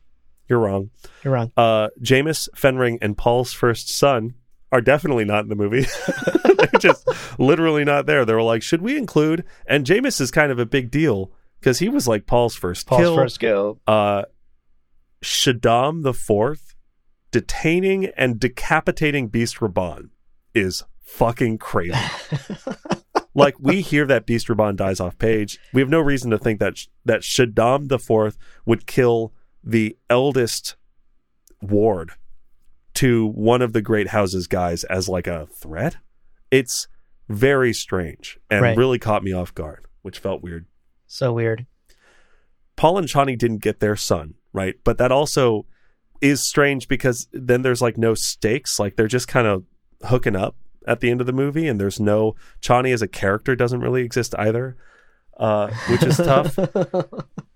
[0.49, 0.91] You're wrong.
[1.25, 1.51] You're wrong.
[1.57, 4.35] Uh, Jamis, Fenring, and Paul's first son
[4.71, 5.87] are definitely not in the movie.
[6.45, 7.09] They're just
[7.41, 8.25] literally not there.
[8.25, 9.45] They were like, should we include?
[9.67, 13.01] And Jamis is kind of a big deal because he was like Paul's first Paul's
[13.01, 13.17] kill.
[13.17, 13.81] first kill.
[13.89, 14.23] uh,
[15.23, 16.75] Shaddam the Fourth
[17.31, 20.11] detaining and decapitating Beast Rabban
[20.55, 21.95] is fucking crazy.
[23.35, 26.61] like we hear that Beast Rabban dies off page, we have no reason to think
[26.61, 30.77] that that Shaddam the Fourth would kill the eldest
[31.61, 32.13] ward
[32.95, 35.97] to one of the great houses guys as like a threat.
[36.51, 36.89] It's
[37.29, 38.77] very strange and Right.
[38.77, 40.67] really caught me off guard, which felt weird.
[41.07, 41.67] So weird.
[42.77, 44.75] Paul and Chani didn't get their son, right?
[44.83, 45.67] But that also
[46.21, 48.81] is strange because then there's like no stakes.
[48.81, 49.63] Like they're just kind of
[50.05, 53.55] hooking up at the end of the movie, and there's no Chani as a character
[53.55, 54.77] doesn't really exist either,
[55.37, 56.59] uh, which is tough.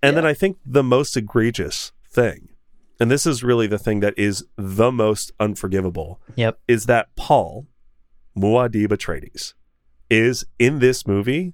[0.02, 2.48] And then I think the most egregious thing,
[2.98, 6.58] and this is really the thing that is the most unforgivable, Yep.
[6.66, 7.66] is that Paul
[8.34, 9.52] Muad'Dib Atreides
[10.08, 11.52] is in this movie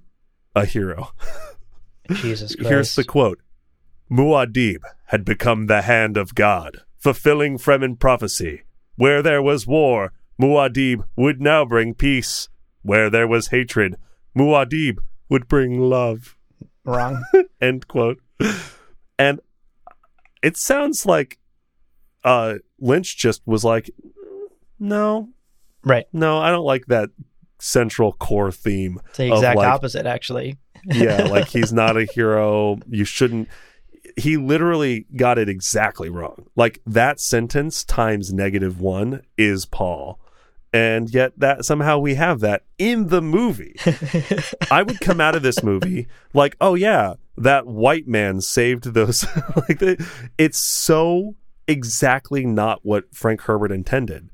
[0.55, 1.09] a hero.
[2.09, 2.69] Jesus Christ.
[2.71, 3.39] Here's the quote
[4.11, 8.63] Muad'Dib had become the hand of God, fulfilling Fremen prophecy.
[8.95, 12.49] Where there was war, Muad'Dib would now bring peace.
[12.81, 13.97] Where there was hatred,
[14.35, 14.97] Muad'Dib
[15.29, 16.37] would bring love.
[16.85, 17.23] wrong.
[17.61, 18.21] End quote.
[19.19, 19.41] And
[20.41, 21.39] it sounds like
[22.23, 23.89] uh, Lynch just was like,
[24.79, 25.29] no,
[25.83, 26.05] right.
[26.13, 27.09] no, I don't like that
[27.59, 29.01] central core theme.
[29.09, 30.57] It's the exact like, opposite, actually.
[30.85, 32.79] yeah, like he's not a hero.
[32.87, 33.49] You shouldn't.
[34.17, 36.47] He literally got it exactly wrong.
[36.55, 40.19] Like that sentence times negative one is Paul.
[40.73, 43.75] And yet that somehow we have that in the movie.
[44.71, 49.23] I would come out of this movie like, oh yeah, that white man saved those.
[49.55, 50.05] like the,
[50.37, 51.35] it's so
[51.67, 54.29] exactly not what Frank Herbert intended,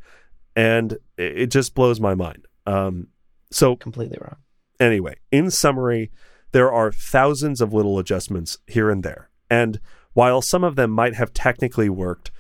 [0.56, 2.48] and it, it just blows my mind.
[2.66, 3.08] Um,
[3.52, 4.38] so Completely wrong.
[4.80, 6.12] Anyway, in summary,
[6.52, 9.30] there are thousands of little adjustments here and there.
[9.54, 9.80] And
[10.14, 12.32] while some of them might have technically worked,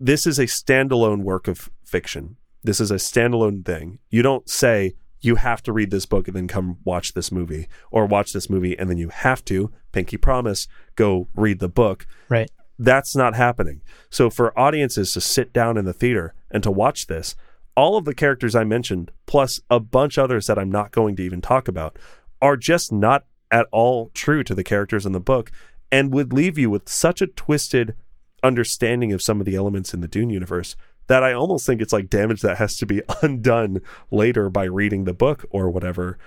[0.00, 2.36] this is a standalone work of fiction.
[2.64, 4.00] This is a standalone thing.
[4.10, 7.68] You don't say, you have to read this book and then come watch this movie,
[7.92, 10.66] or watch this movie and then you have to, pinky promise,
[10.96, 12.04] go read the book.
[12.28, 12.50] Right.
[12.80, 13.80] That's not happening.
[14.10, 17.36] So for audiences to sit down in the theater and to watch this,
[17.76, 21.22] all of the characters I mentioned, plus a bunch others that I'm not going to
[21.22, 21.96] even talk about,
[22.42, 25.52] are just not at all true to the characters in the book
[25.90, 27.94] and would leave you with such a twisted
[28.42, 30.76] understanding of some of the elements in the Dune universe
[31.08, 33.80] that I almost think it's like damage that has to be undone
[34.10, 36.18] later by reading the book or whatever.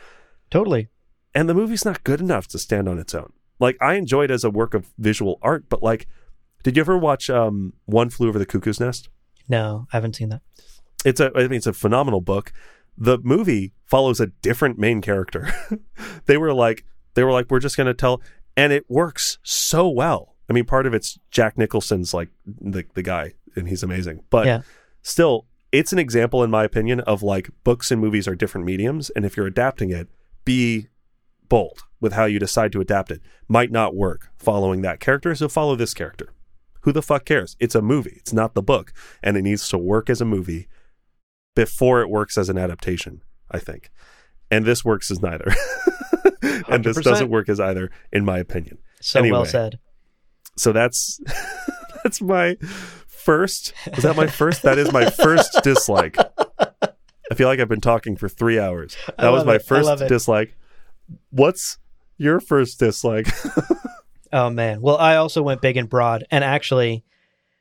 [0.49, 0.89] Totally.
[1.33, 3.31] And the movie's not good enough to stand on its own.
[3.59, 6.07] Like I enjoy it as a work of visual art, but like
[6.63, 9.09] did you ever watch um One Flew Over the Cuckoo's Nest?
[9.47, 10.41] No, I haven't seen that.
[11.05, 12.51] it's a I mean it's a phenomenal book.
[12.97, 15.53] The movie follows a different main character.
[16.25, 18.21] they were like they were like we're just going to tell
[18.57, 20.35] and it works so well.
[20.49, 24.23] I mean part of it's Jack Nicholson's like the the guy and he's amazing.
[24.29, 24.61] But Yeah.
[25.01, 29.09] still it's an example in my opinion of like books and movies are different mediums
[29.11, 30.09] and if you're adapting it
[30.43, 30.87] be
[31.47, 33.21] bold with how you decide to adapt it.
[33.47, 36.33] Might not work following that character so follow this character.
[36.81, 37.55] Who the fuck cares?
[37.59, 38.15] It's a movie.
[38.17, 38.91] It's not the book
[39.23, 40.67] and it needs to work as a movie
[41.55, 43.21] before it works as an adaptation,
[43.51, 43.91] I think.
[44.49, 45.53] And this works as neither.
[46.67, 48.77] and this doesn't work as either, in my opinion.
[49.01, 49.79] So well said.
[50.57, 51.19] So that's
[52.03, 52.57] that's my
[53.07, 53.73] first.
[53.93, 54.63] Was that my first?
[54.63, 56.17] That is my first dislike.
[56.19, 58.97] I feel like I've been talking for three hours.
[59.17, 59.65] That was my it.
[59.65, 60.55] First dislike.
[61.29, 61.77] What's
[62.17, 63.27] your first dislike?
[64.33, 64.81] Oh man.
[64.81, 67.03] Well, I also went big and broad, and actually,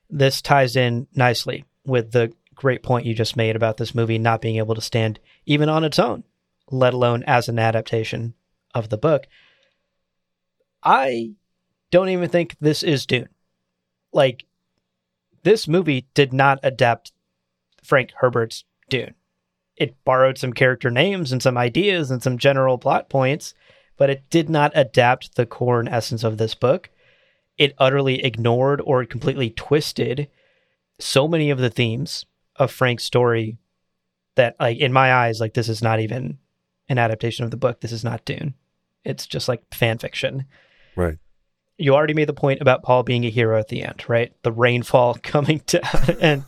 [0.08, 4.40] this ties in nicely with the great point you just made about this movie not
[4.40, 6.24] being able to stand even on its own,
[6.70, 8.34] let alone as an adaptation
[8.74, 9.26] of the book.
[10.82, 11.32] I
[11.90, 13.28] don't even think this is Dune.
[14.12, 14.44] Like,
[15.42, 17.12] this movie did not adapt
[17.82, 19.14] Frank Herbert's Dune.
[19.76, 23.54] It borrowed some character names and some ideas and some general plot points,
[23.96, 26.90] but it did not adapt the core and essence of this book.
[27.56, 30.28] It utterly ignored or completely twisted
[30.98, 33.56] so many of the themes of Frank's story
[34.34, 36.38] that, like, in my eyes, like, this is not even
[36.88, 37.80] an adaptation of the book.
[37.80, 38.54] This is not Dune.
[39.04, 40.46] It's just like fan fiction.
[40.96, 41.18] right.
[41.78, 44.34] You already made the point about Paul being a hero at the end, right?
[44.42, 46.44] The rainfall coming down and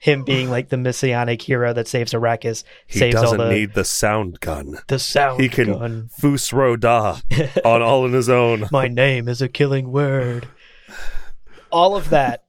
[0.00, 3.72] him being like the messianic hero that saves Arrakis, He saves all doesn't the need
[3.72, 4.76] the sound gun.
[4.88, 6.10] the sound He can gun.
[6.18, 7.20] Fus Ro Dah
[7.64, 8.66] on all on his own.
[8.70, 10.46] My name is a killing word.
[11.72, 12.44] All of that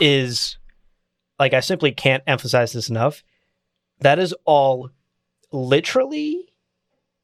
[0.00, 0.58] is
[1.38, 3.22] like I simply can't emphasize this enough.
[4.00, 4.90] That is all
[5.52, 6.47] literally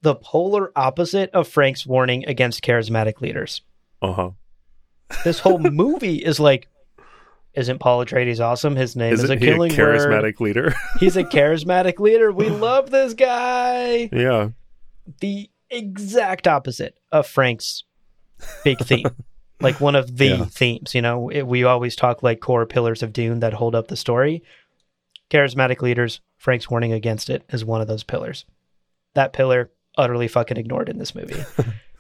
[0.05, 3.63] the polar opposite of Frank's warning against charismatic leaders.
[4.03, 4.31] Uh huh.
[5.25, 6.69] This whole movie is like,
[7.55, 8.77] isn't Paul Atreides awesome?
[8.77, 10.41] His name is Isn't a he a killing charismatic word.
[10.41, 10.75] leader?
[11.01, 12.31] He's a charismatic leader.
[12.33, 14.11] We love this guy.
[14.13, 14.51] yeah.
[15.21, 17.85] The exact opposite of Frank's
[18.63, 19.07] big theme.
[19.61, 20.45] like one of the Yeah.
[20.45, 23.89] themes, you know, it, we always talk like core pillars of Dune that hold up
[23.89, 24.43] the story.
[25.31, 28.45] Charismatic leaders, Frank's warning against it is one of those pillars.
[29.15, 31.43] That pillar utterly fucking ignored in this movie.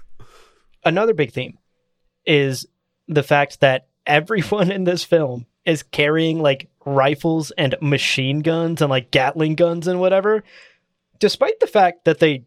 [0.84, 1.58] Another big theme
[2.26, 2.66] is
[3.08, 8.90] the fact that everyone in this film is carrying like rifles and machine guns and
[8.90, 10.44] like Gatling guns and whatever,
[11.18, 12.44] despite the fact that they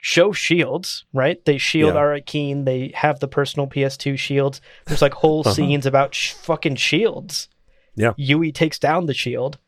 [0.00, 1.44] show shields, right?
[1.44, 2.00] They shield Yeah.
[2.00, 4.60] Arakeen, they have the personal PS2 shields.
[4.86, 5.54] There's like whole Uh-huh.
[5.54, 7.48] scenes about sh- fucking shields.
[7.96, 8.12] Yeah.
[8.12, 9.58] Yueh takes down the shield.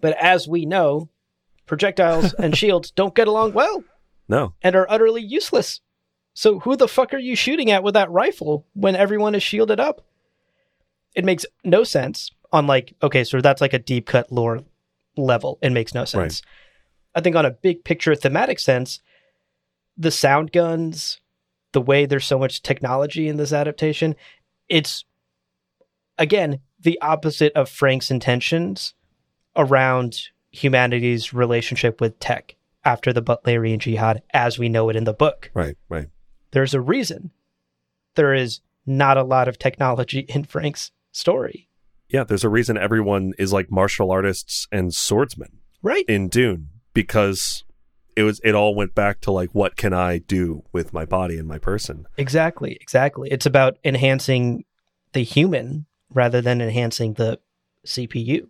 [0.00, 1.08] But as we know,
[1.66, 3.84] projectiles and shields don't get along well
[4.28, 4.54] No.
[4.62, 5.80] and are utterly useless.
[6.34, 9.78] So who the fuck are you shooting at with that rifle when everyone is shielded
[9.80, 10.04] up?
[11.14, 14.62] It makes no sense on like okay, so that's like a deep cut lore
[15.16, 15.58] level.
[15.62, 16.42] It makes no sense.
[17.14, 18.98] I think on a big picture thematic sense,
[19.96, 21.20] the sound guns,
[21.70, 24.16] the way there's so much technology in this adaptation,
[24.68, 25.04] it's
[26.18, 28.94] again the opposite of Frank's intentions
[29.56, 35.12] around humanity's relationship with tech after the Butlerian Jihad as we know it in the
[35.12, 35.50] book.
[35.54, 35.76] Right.
[35.88, 36.08] Right.
[36.52, 37.30] There's a reason
[38.14, 41.68] there is not a lot of technology in Frank's story.
[42.08, 42.22] Yeah.
[42.24, 46.04] There's a reason everyone is like martial artists and swordsmen Right.
[46.08, 47.64] in Dune because
[48.16, 51.36] it was it all went back to like what can I do with my body
[51.36, 52.06] and my person.
[52.16, 53.28] Exactly, exactly.
[53.32, 54.64] It's about enhancing
[55.14, 57.40] the human rather than enhancing the
[57.84, 58.48] CPU.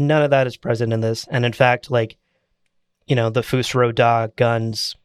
[0.00, 1.26] None of that is present in this.
[1.30, 2.16] And in fact, like,
[3.06, 4.96] you know, the Fusro Da guns,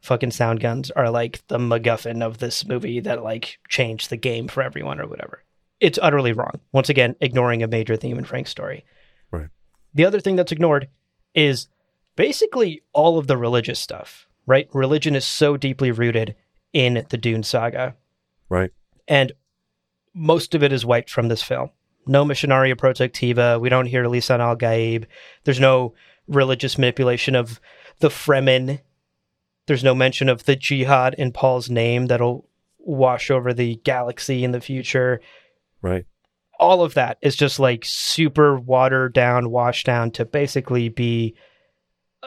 [0.00, 4.46] fucking sound guns, are like the MacGuffin of this movie that like changed the game
[4.46, 5.42] for everyone or whatever.
[5.80, 6.60] It's utterly wrong.
[6.72, 8.84] Once again, ignoring a major theme in Frank's story.
[9.32, 9.48] Right.
[9.94, 10.88] The other thing that's ignored
[11.34, 11.68] is
[12.16, 14.68] basically all of the religious stuff, right?
[14.72, 16.34] Religion is so deeply rooted
[16.72, 17.96] in the Dune saga,
[18.48, 18.70] Right.
[19.06, 19.32] and
[20.14, 21.70] most of it is wiped from this film.
[22.08, 23.60] No Missionaria Protectiva.
[23.60, 25.04] We don't hear Lisan al Gaib.
[25.44, 25.94] There's no
[26.26, 27.60] religious manipulation of
[28.00, 28.80] the Fremen.
[29.66, 32.48] There's no mention of the jihad in Paul's name that'll
[32.78, 35.20] wash over the galaxy in the future.
[35.82, 36.06] Right.
[36.58, 41.34] All of that is just like super watered down, washed down to basically be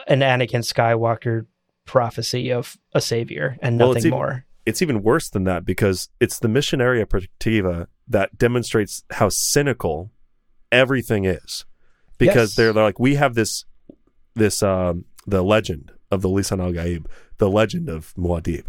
[0.06, 1.46] an Anakin Skywalker
[1.84, 4.44] prophecy of a savior and Well, nothing it's even- more.
[4.64, 10.10] It's even worse than that because it's the Missionaria Protectiva that demonstrates how cynical
[10.70, 11.64] everything is.
[12.18, 12.56] Because Yes.
[12.56, 13.64] they're, they're like, we have this
[14.34, 17.06] this um the legend of the Lisan al Gaib,
[17.38, 18.64] the legend of Muad'Dib.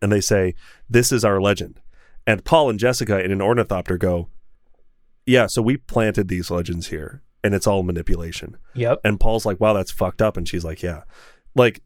[0.00, 0.54] And they say,
[0.88, 1.80] This is our legend.
[2.26, 4.28] And Paul and Jessica in an ornithopter go,
[5.26, 8.56] Yeah, so we planted these legends here and it's all manipulation.
[8.74, 9.00] Yep.
[9.04, 11.02] And Paul's like, "Wow, that's fucked up." And she's like, "Yeah."
[11.56, 11.82] Like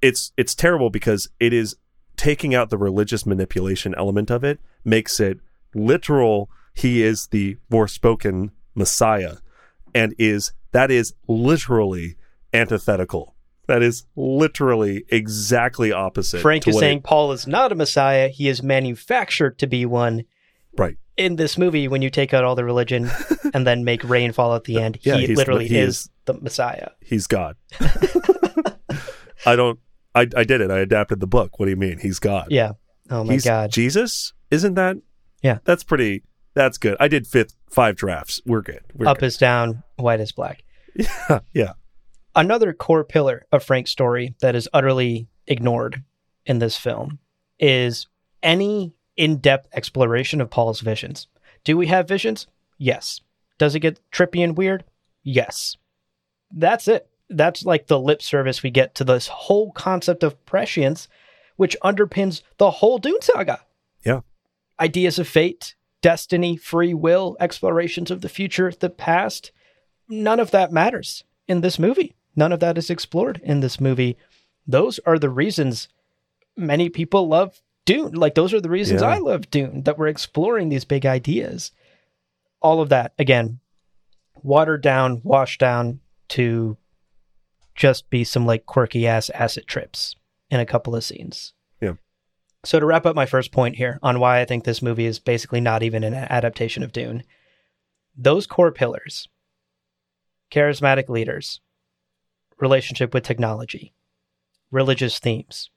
[0.00, 1.76] it's it's terrible because it is
[2.16, 5.38] taking out the religious manipulation element of it makes it
[5.74, 9.36] literal he is the more spoken messiah
[9.94, 12.16] and is that is literally
[12.52, 13.34] antithetical.
[13.66, 16.40] That is literally exactly opposite.
[16.40, 18.28] Frank to is saying it- Paul is not a messiah.
[18.28, 20.24] He is manufactured to be one.
[20.76, 20.96] right.
[21.16, 23.10] In this movie, when you take out all the religion
[23.52, 26.34] and then make rain fall at the end, Yeah, he literally he is, is- the
[26.34, 26.90] messiah.
[27.00, 27.56] He's God.
[29.46, 29.78] I don't
[30.14, 30.70] I I did it.
[30.70, 31.58] I adapted the book.
[31.58, 31.98] What do you mean?
[31.98, 32.48] He's God.
[32.50, 32.72] Yeah.
[33.10, 33.70] Oh my He's god.
[33.72, 34.32] Jesus?
[34.50, 34.96] Isn't that?
[35.42, 35.58] Yeah.
[35.64, 36.22] That's pretty.
[36.54, 36.96] That's good.
[36.98, 38.40] I did fifth five drafts.
[38.44, 38.80] We're good.
[38.94, 39.26] We're Up good.
[39.26, 40.64] is down, white is black.
[41.52, 41.72] yeah.
[42.34, 46.02] Another core pillar of Frank's story that is utterly ignored
[46.46, 47.18] in this film
[47.58, 48.06] is
[48.42, 51.26] any in-depth exploration of Paul's visions.
[51.64, 52.46] Do we have visions?
[52.78, 53.20] Yes.
[53.58, 54.84] Does it get trippy and weird?
[55.24, 55.76] Yes.
[56.52, 57.08] That's it.
[57.28, 61.08] That's like the lip service we get to this whole concept of prescience,
[61.56, 63.60] which underpins the whole Dune saga.
[64.04, 64.20] Yeah.
[64.80, 69.52] Ideas of fate, destiny, free will, explorations of the future, the past.
[70.08, 72.14] None of that matters in this movie.
[72.36, 74.16] None of that is explored in this movie.
[74.66, 75.88] Those are the reasons
[76.56, 78.12] many people love Dune.
[78.12, 79.08] Like, those are the reasons Yeah.
[79.08, 81.72] I love Dune, that we're exploring these big ideas.
[82.60, 83.60] All of that, again,
[84.42, 86.76] watered down, washed down to
[87.74, 90.16] just be some like quirky ass acid trips
[90.50, 91.54] in a couple of scenes.
[92.64, 95.18] So to wrap up my first point here on why I think this movie is
[95.18, 97.22] basically not even an adaptation of Dune,
[98.16, 99.28] those core pillars,
[100.50, 101.60] charismatic leaders,
[102.58, 103.94] relationship with technology,
[104.70, 105.70] religious themes,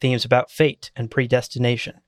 [0.00, 2.00] themes about fate and predestination,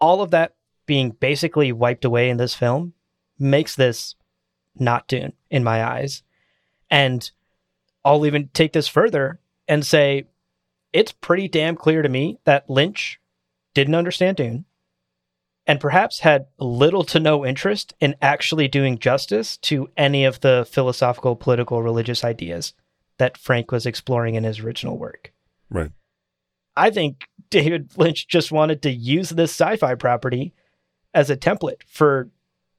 [0.00, 0.54] all of that
[0.86, 2.94] being basically wiped away in this film
[3.38, 4.14] makes this
[4.76, 6.22] not Dune in my eyes.
[6.90, 7.30] And
[8.04, 10.24] I'll even take this further and say
[10.92, 13.20] it's pretty damn clear to me that Lynch
[13.74, 14.64] didn't understand Dune
[15.66, 20.66] and perhaps had little to no interest in actually doing justice to any of the
[20.68, 22.74] philosophical, political, religious ideas
[23.18, 25.32] that Frank was exploring in his original work.
[25.68, 25.92] Right.
[26.76, 30.54] I think David Lynch just wanted to use this sci-fi property
[31.12, 32.30] as a template for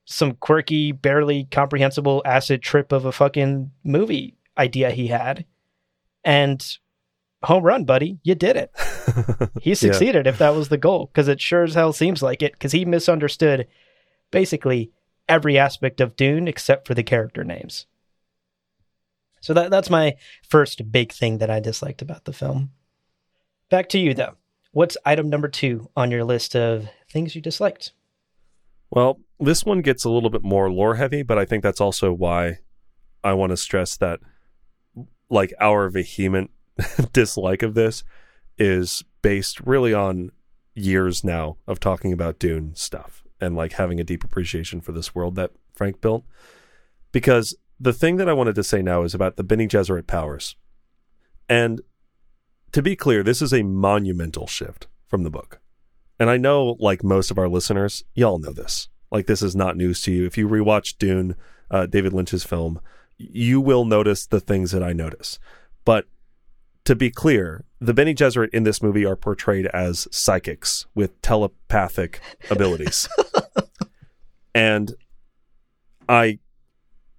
[0.05, 5.45] some quirky, barely comprehensible acid trip of a fucking movie idea he had.
[6.23, 6.65] And
[7.43, 8.19] home run, buddy.
[8.23, 8.71] You did it.
[9.61, 12.53] He succeeded if that was the goal, because it sure as hell seems like it,
[12.53, 13.67] because he misunderstood
[14.31, 14.91] basically
[15.27, 17.87] every aspect of Dune except for the character names.
[19.41, 20.15] So that that's my
[20.47, 22.71] first big thing that I disliked about the film.
[23.69, 24.35] Back to you though.
[24.71, 27.91] What's item number two on your list of things you disliked?
[28.89, 32.13] Well, this one gets a little bit more lore heavy, but I think that's also
[32.13, 32.59] why
[33.23, 34.19] I want to stress that
[35.29, 36.51] like our vehement
[37.13, 38.03] dislike of this
[38.57, 40.31] is based really on
[40.75, 45.13] years now of talking about Dune stuff and like having a deep appreciation for this
[45.13, 46.23] world that Frank built.
[47.11, 50.55] Because the thing that I wanted to say now is about the Bene Gesserit powers.
[51.49, 51.81] And
[52.71, 55.59] to be clear, this is a monumental shift from the book.
[56.19, 58.87] And I know, like most of our listeners, y'all know this.
[59.11, 60.25] Like, this is not news to you.
[60.25, 61.35] If you rewatch Dune,
[61.69, 62.79] uh, David Lynch's film,
[63.17, 65.39] you will notice the things that I notice.
[65.83, 66.05] But
[66.85, 72.19] to be clear, the Bene Gesserit in this movie are portrayed as psychics with telepathic
[72.49, 73.07] abilities.
[74.55, 74.93] and
[76.09, 76.39] I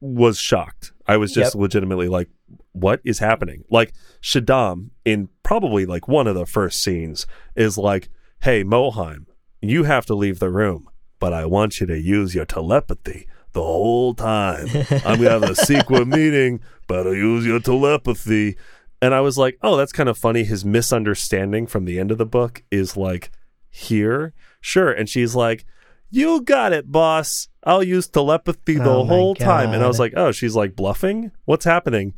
[0.00, 0.92] was shocked.
[1.06, 1.60] I was just Yep.
[1.62, 2.28] legitimately like,
[2.72, 3.64] what is happening?
[3.70, 3.92] Like,
[4.22, 8.08] Shaddam, in probably like one of the first scenes, is like,
[8.40, 9.26] hey, Mohiam,
[9.60, 10.88] you have to leave the room,
[11.18, 14.66] but I want you to use your telepathy the whole time.
[14.90, 18.56] I'm going to have a secret meeting, but I use your telepathy.
[19.02, 20.44] And I was like, oh, that's kind of funny.
[20.44, 23.32] His misunderstanding from the end of the book is like,
[23.68, 24.32] here?
[24.60, 24.92] Sure.
[24.92, 25.64] And she's like,
[26.08, 27.48] you got it, boss.
[27.64, 29.72] I'll use telepathy the Oh whole time.
[29.72, 31.32] And I was like, oh, she's like bluffing?
[31.46, 32.14] What's happening?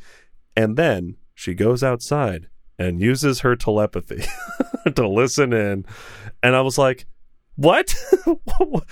[0.57, 4.25] And then she goes outside and uses her telepathy
[4.95, 5.87] to listen in.
[6.43, 7.07] And I was like,
[7.57, 7.95] what?
[8.59, 8.85] what?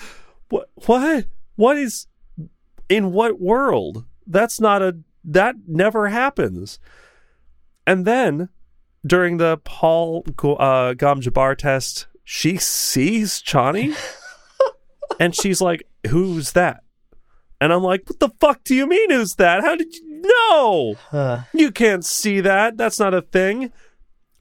[0.87, 1.27] What?
[1.57, 2.07] What is
[2.89, 4.05] in what world?
[4.27, 6.79] That's not a that never happens.
[7.87, 8.49] And then
[9.07, 13.97] during the Paul uh, Gom Jabbar test, she sees Chani
[15.21, 16.83] and she's like, Who's that?
[17.61, 19.63] And I'm like, What the fuck do you mean, who's that?
[19.63, 20.95] How did you know?
[21.13, 22.77] Uh, You can't see that.
[22.77, 23.73] That's not a thing.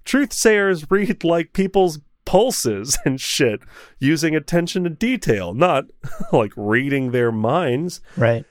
[0.06, 3.62] Truth sayers read like people's pulses and shit
[4.00, 5.86] using attention to detail, not
[6.32, 8.02] like reading their minds.
[8.16, 8.46] right.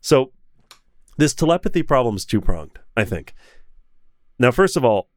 [0.00, 0.32] So
[1.18, 3.34] this telepathy problem is two pronged, I think.
[4.38, 5.08] Now, first of all,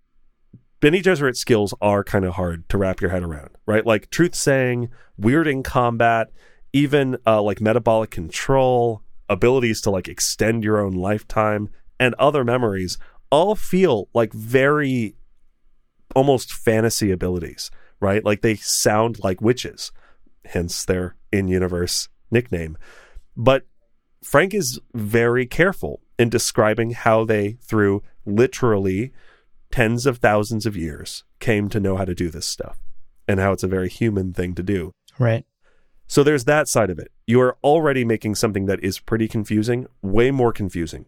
[0.80, 3.86] Bene Gesserit skills are kind of hard to wrap your head around, right?
[3.86, 6.32] Like truth saying, weirding combat,
[6.74, 11.69] even uh, like metabolic control, abilities to like extend your own lifetime,
[11.99, 12.97] and other memories
[13.30, 15.15] all feel like very
[16.15, 17.69] almost fantasy abilities,
[17.99, 18.26] right?
[18.26, 19.91] Like they sound like witches,
[20.45, 22.76] hence their in universe nickname.
[23.38, 23.67] But
[24.24, 29.11] Frank is very careful in describing how they, through literally
[29.72, 32.80] tens of thousands of years, came to know how to do this stuff
[33.28, 34.91] and how it's a very human thing to do.
[35.17, 35.45] Right.
[36.07, 37.09] So there's that side of it.
[37.26, 41.05] You are already making something that is pretty confusing, way more confusing.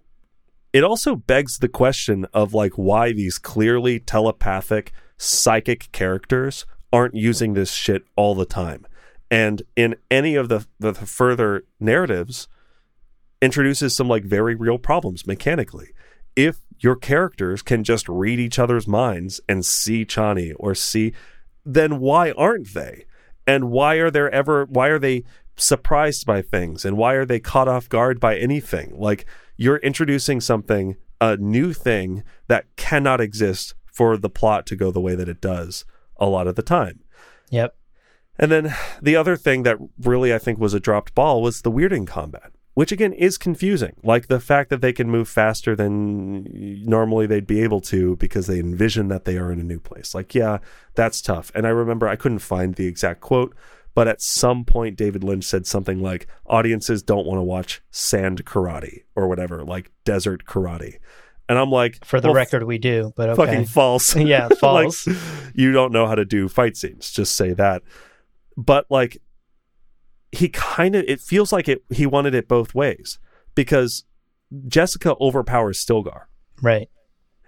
[0.72, 7.54] It also begs the question of like why these clearly telepathic, psychic characters aren't using
[7.54, 8.88] this shit all the time.
[9.30, 12.48] And in any of the, the further narratives,
[13.42, 15.90] introduces some like very real problems mechanically.
[16.36, 21.14] If your characters can just read each other's minds and see Chani or see,
[21.66, 23.06] then why aren't they?
[23.46, 25.24] And why are there ever, why are they
[25.56, 26.86] surprised by things?
[26.86, 28.94] And why are they caught off guard by anything?
[28.96, 29.26] Like
[29.58, 35.02] you're introducing something, a new thing that cannot exist for the plot to go the
[35.02, 35.86] way that it does
[36.18, 37.02] a lot of the time.
[37.50, 37.76] Yep.
[38.40, 41.72] And then the other thing that really I think was a dropped ball was the
[41.72, 43.96] weirding combat, which again is confusing.
[44.04, 46.48] Like the fact that they can move faster than
[46.86, 50.16] normally they'd be able to because they envision that they are in a new place.
[50.16, 50.58] Like, yeah,
[50.96, 51.52] that's tough.
[51.54, 53.56] And I remember I couldn't find the exact quote,
[53.94, 58.44] but at some point David Lynch said something like audiences don't want to watch sand
[58.46, 60.98] karate or whatever, like desert karate.
[61.50, 63.46] And I'm like, For the well, record, we do, but okay.
[63.46, 64.16] fucking false.
[64.16, 65.08] Yeah, Like, false.
[65.54, 67.12] you don't know how to do fight scenes.
[67.12, 67.84] Just say that.
[68.58, 69.18] But like,
[70.34, 71.84] he kind of it feels like it.
[71.90, 73.20] He wanted it both ways
[73.56, 74.04] because
[74.68, 76.24] Jessica overpowers Stilgar,
[76.62, 76.90] right.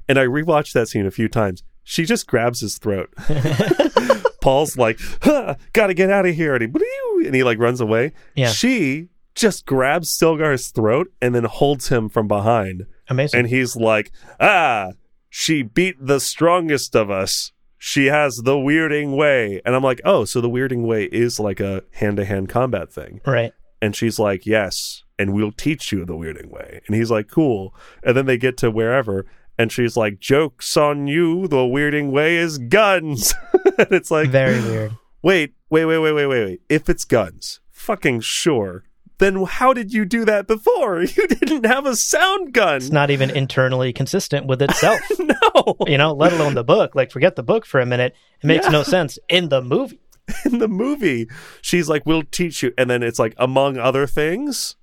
[0.07, 1.63] and I rewatched that scene a few times.
[1.83, 3.13] She just grabs his throat.
[4.41, 7.81] Paul's like, huh, "Got to get out of here," and he and he like runs
[7.81, 8.13] away.
[8.35, 8.49] Yeah.
[8.51, 13.39] She just grabs Stilgar's throat and then holds him from behind Amazing.
[13.39, 14.91] and he's like, "Ah,
[15.29, 17.51] she beat the strongest of us.
[17.77, 19.61] She has the weirding way.
[19.65, 22.91] And I'm like, oh, so the weirding way is like a hand to hand combat
[22.91, 23.21] thing.
[23.25, 23.53] Right.
[23.81, 26.81] And she's like, yes, and we'll teach you the weirding way.
[26.87, 27.73] And he's like, cool.
[28.03, 29.25] And then they get to wherever.
[29.57, 31.47] And she's like, joke's on you.
[31.47, 33.33] The weirding way is guns.
[33.77, 34.93] and it's like, Very weird.
[35.21, 36.61] wait, wait, wait, wait, wait, wait, wait.
[36.69, 38.83] If it's guns, fucking sure.
[39.17, 41.03] Then how did you do that before?
[41.15, 42.77] You didn't have a sound gun.
[42.77, 44.99] It's not even internally consistent with itself.
[45.19, 45.75] no.
[45.87, 46.95] you know, let alone the book.
[46.95, 48.13] Like, forget the book for a minute.
[48.41, 48.71] It makes Yeah.
[48.71, 49.99] no sense in the movie.
[50.45, 51.29] in the movie,
[51.61, 54.75] she's like, "We'll teach you," and then it's like, among other things,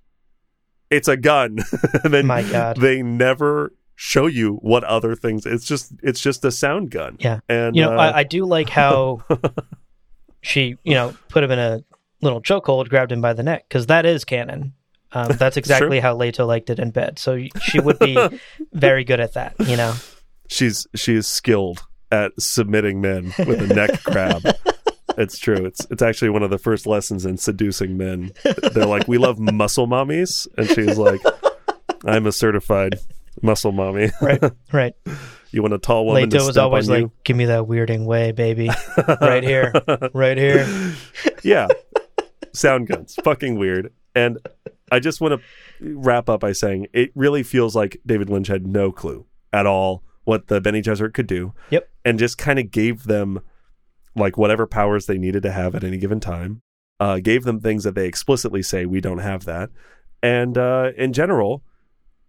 [0.88, 1.58] it's a gun.
[2.04, 2.76] and then My God.
[2.76, 5.44] they never show you what other things.
[5.44, 7.16] It's just, it's just a sound gun.
[7.18, 7.40] Yeah.
[7.48, 9.22] and You know, uh, I, I do like how
[10.42, 11.82] she, you know, put him in a
[12.22, 14.72] little chokehold, grabbed him by the neck, because that is canon.
[15.12, 17.18] Um, that's exactly how Leto liked it in bed.
[17.18, 18.16] So she would be
[18.72, 19.94] very good at that, you know?
[20.48, 24.42] she's she is skilled at submitting men with a neck crab.
[25.18, 25.64] It's true.
[25.64, 28.32] It's it's actually one of the first lessons in seducing men.
[28.72, 31.20] They're like, "We love muscle mommies," and she's like,
[32.04, 32.98] "I'm a certified
[33.42, 34.10] muscle mommy.
[34.20, 34.42] Right,
[34.72, 34.94] right.
[35.50, 37.12] You want a tall woman to Leto was always like, you?
[37.24, 38.70] give me that weirding way, baby.
[39.20, 39.72] right here,
[40.14, 40.94] right here.
[41.42, 41.68] yeah.
[42.54, 43.16] Sound guns.
[43.24, 43.92] Fucking weird.
[44.14, 44.38] And
[44.90, 48.66] I just want to wrap up by saying it really feels like David Lynch had
[48.66, 51.54] no clue at all what the Bene Gesserit could do.
[51.70, 51.88] Yep.
[52.04, 53.40] And just kind of gave them
[54.14, 56.62] like whatever powers they needed to have at any given time.
[57.00, 59.70] Uh, gave them things that they explicitly say we don't have that.
[60.22, 61.64] And uh, in general,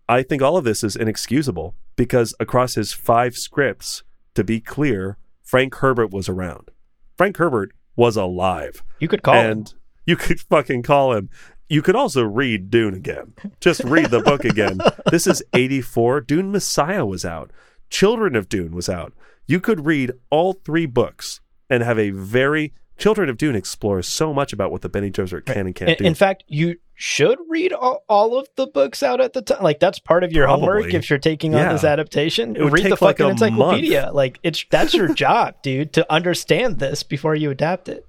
[0.10, 4.04] I think all of this is inexcusable because across his five scripts,
[4.34, 6.72] to be clear, Frank Herbert was around.
[7.18, 9.66] Frank Herbert was alive You could call him.
[10.06, 11.30] You could fucking call him.
[11.70, 13.34] You could also read Dune again.
[13.60, 14.80] Just read the book again.
[15.10, 16.22] This is 84.
[16.22, 17.52] Dune Messiah was out.
[17.90, 19.14] Children of Dune was out.
[19.48, 24.34] You could read all three books and have a very Children of Dune explores so
[24.34, 26.04] much about what the Bene Gesserit can and can't In, do.
[26.06, 29.64] in fact, you should read all, all of the books out at the time.
[29.64, 32.56] Like that's part of your homework if you're taking on this adaptation.
[32.56, 34.12] It would read the like, fucking a encyclopedia.
[34.14, 38.06] Like it's that's your job, dude, to understand this before you adapt it.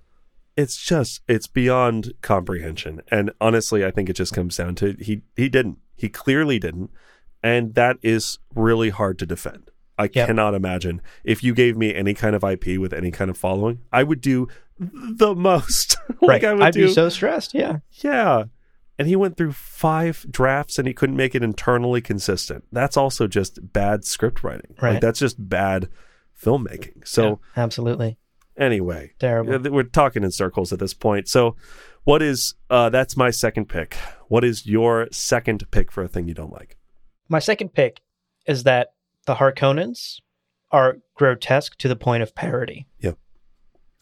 [0.57, 3.01] It's just it's beyond comprehension.
[3.11, 5.79] And honestly i think it just comes down to he he didn't.
[5.97, 6.91] He clearly didn't.
[7.43, 9.71] And that is really hard to defend.
[9.99, 10.27] I Yep.
[10.29, 11.01] cannot imagine.
[11.25, 14.21] If you gave me any kind of ip with any kind of following i would
[14.21, 14.49] do
[14.79, 15.97] the most.
[16.21, 16.45] Like right.
[16.45, 17.55] i would I'd do be so stressed.
[17.55, 17.79] Yeah.
[18.03, 18.45] yeah.
[18.99, 22.65] And he went through five drafts and he couldn't make it internally consistent.
[22.73, 24.75] That's also just bad script writing.
[24.81, 24.93] Right.
[24.93, 25.89] like that's just bad
[26.41, 27.07] filmmaking.
[27.07, 28.19] So Yeah, absolutely
[28.57, 29.71] anyway terrible.
[29.73, 31.29] we're talking in circles at this point.
[31.29, 31.57] So,
[32.05, 33.97] what is uh that's my second pick.
[34.29, 36.77] What is your second pick for a thing you don't like?
[37.29, 38.01] My second pick
[38.47, 38.89] is that
[39.27, 40.21] the Harkonnens
[40.71, 42.87] are grotesque to the point of parody.
[42.99, 43.13] Yeah,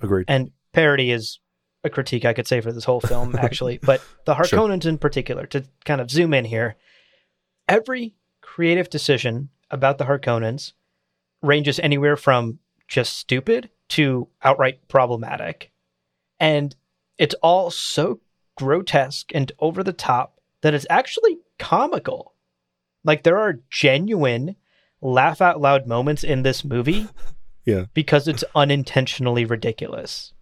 [0.00, 0.24] agreed.
[0.28, 1.38] and parody is
[1.84, 3.78] a critique I could say for this whole film, actually.
[3.82, 4.72] but the Sure.
[4.72, 6.76] In particular, to kind of zoom in here,
[7.68, 10.72] every creative decision about the Harkonnens
[11.42, 15.70] ranges anywhere from just stupid to outright problematic.
[16.40, 16.74] And
[17.18, 18.20] it's all so
[18.56, 22.34] grotesque and over the top that it's actually comical.
[23.04, 24.56] Like there are genuine
[25.00, 27.08] laugh out loud moments in this movie
[27.64, 27.84] Yeah.
[27.94, 30.32] because it's unintentionally ridiculous.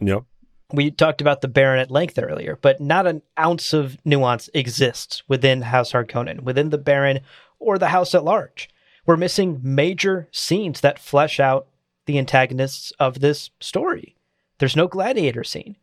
[0.00, 0.24] Yep.
[0.72, 5.22] We talked about the Baron at length earlier, but not an ounce of nuance exists
[5.26, 7.20] within House Harkonnen, within the Baron
[7.58, 8.68] or the House at large.
[9.06, 11.66] We're missing major scenes that flesh out
[12.08, 14.16] the antagonists of this story.
[14.58, 15.76] There's no gladiator scene.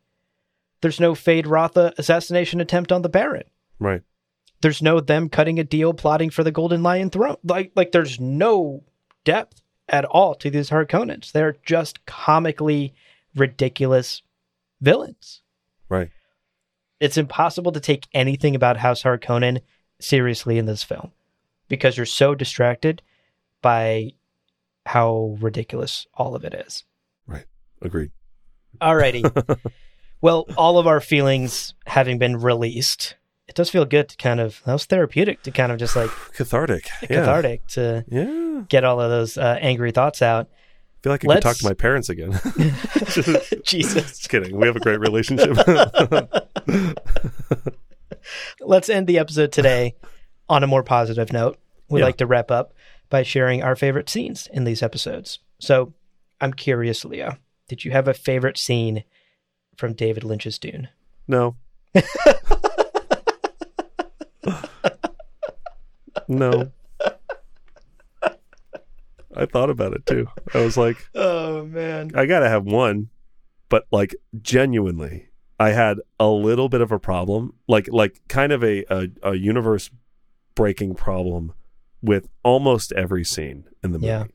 [0.81, 3.45] There's no Feyd-Rautha assassination attempt on the Baron.
[3.80, 4.02] Right.
[4.61, 7.38] There's no them cutting a deal plotting for the Golden Lion throne.
[7.43, 8.84] Like like there's no
[9.23, 11.31] depth at all to these Harkonnens.
[11.31, 12.95] They're just comically
[13.35, 14.23] ridiculous
[14.81, 15.43] villains.
[15.88, 16.10] Right.
[16.99, 19.61] It's impossible to take anything about House Harkonnen
[19.99, 21.11] seriously in this film
[21.68, 23.03] because you're so distracted
[23.61, 24.14] by
[24.86, 26.84] how ridiculous all of it is.
[27.28, 27.45] Right.
[27.82, 28.12] Agreed.
[28.82, 29.60] Alrighty.
[30.22, 33.16] well, all of our feelings having been released,
[33.48, 36.10] it does feel good to kind of that was therapeutic to kind of just like
[36.34, 36.88] Cathartic.
[37.03, 37.07] Yeah.
[37.20, 38.64] cathartic to Yeah.
[38.70, 40.49] get all of those uh, angry thoughts out.
[40.52, 42.32] I feel like I could talk to my parents again.
[43.64, 44.18] Jesus.
[44.18, 44.57] Just kidding.
[44.57, 45.56] We have a great relationship.
[48.60, 49.95] Let's end the episode today
[50.49, 51.57] on a more positive note.
[51.90, 52.07] We Yeah.
[52.07, 52.74] like to wrap up
[53.10, 55.40] by sharing our favorite scenes in these episodes.
[55.60, 55.94] So
[56.41, 57.38] I'm curious, Leo,
[57.68, 59.03] did you have a favorite scene
[59.77, 60.90] from David Lynch's Dune?
[61.27, 61.56] no.
[66.27, 66.72] no.
[69.38, 70.27] I thought about it too.
[70.53, 72.11] I was like, Oh man.
[72.15, 73.10] I gotta have one,
[73.69, 75.27] but like genuinely,
[75.60, 79.36] I had a little bit of a problem, like like kind of a a, a
[79.36, 79.90] universe
[80.56, 81.53] breaking problem
[82.06, 84.07] with almost every scene in the movie.
[84.07, 84.26] Yeah.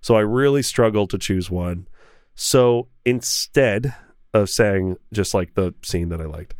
[0.00, 1.86] So I really struggled to choose one.
[2.34, 3.94] So instead
[4.34, 6.54] of saying just like the scene that I liked,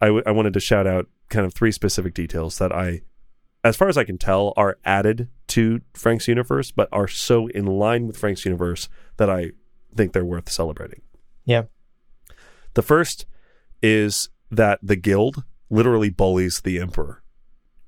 [0.00, 3.02] I, w- I wanted to shout out kind of three specific details that I,
[3.64, 7.66] as far as I can tell, are added to Frank's universe, but are so in
[7.66, 9.52] line with Frank's universe that I
[9.94, 11.00] think they're worth celebrating.
[11.44, 11.64] Yeah.
[12.74, 13.26] The first
[13.82, 17.22] is that the guild literally bullies the emperor.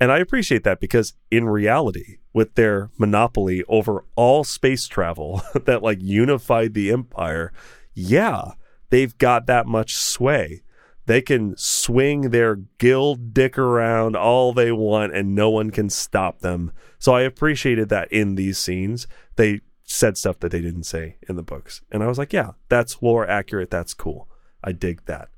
[0.01, 5.83] And I appreciate that because in reality, with their monopoly over all space travel that
[5.83, 7.53] like unified the empire,
[7.95, 8.53] yeah,
[8.91, 10.63] they've got that much sway.
[11.07, 16.41] They can swing their guild dick around all they want and no one can stop
[16.41, 16.71] them.
[16.99, 19.07] So I appreciated that in these scenes.
[19.37, 21.81] They said stuff that they didn't say in the books.
[21.91, 23.71] And I was like, yeah, that's lore accurate.
[23.71, 24.29] That's cool.
[24.63, 25.31] I dig that.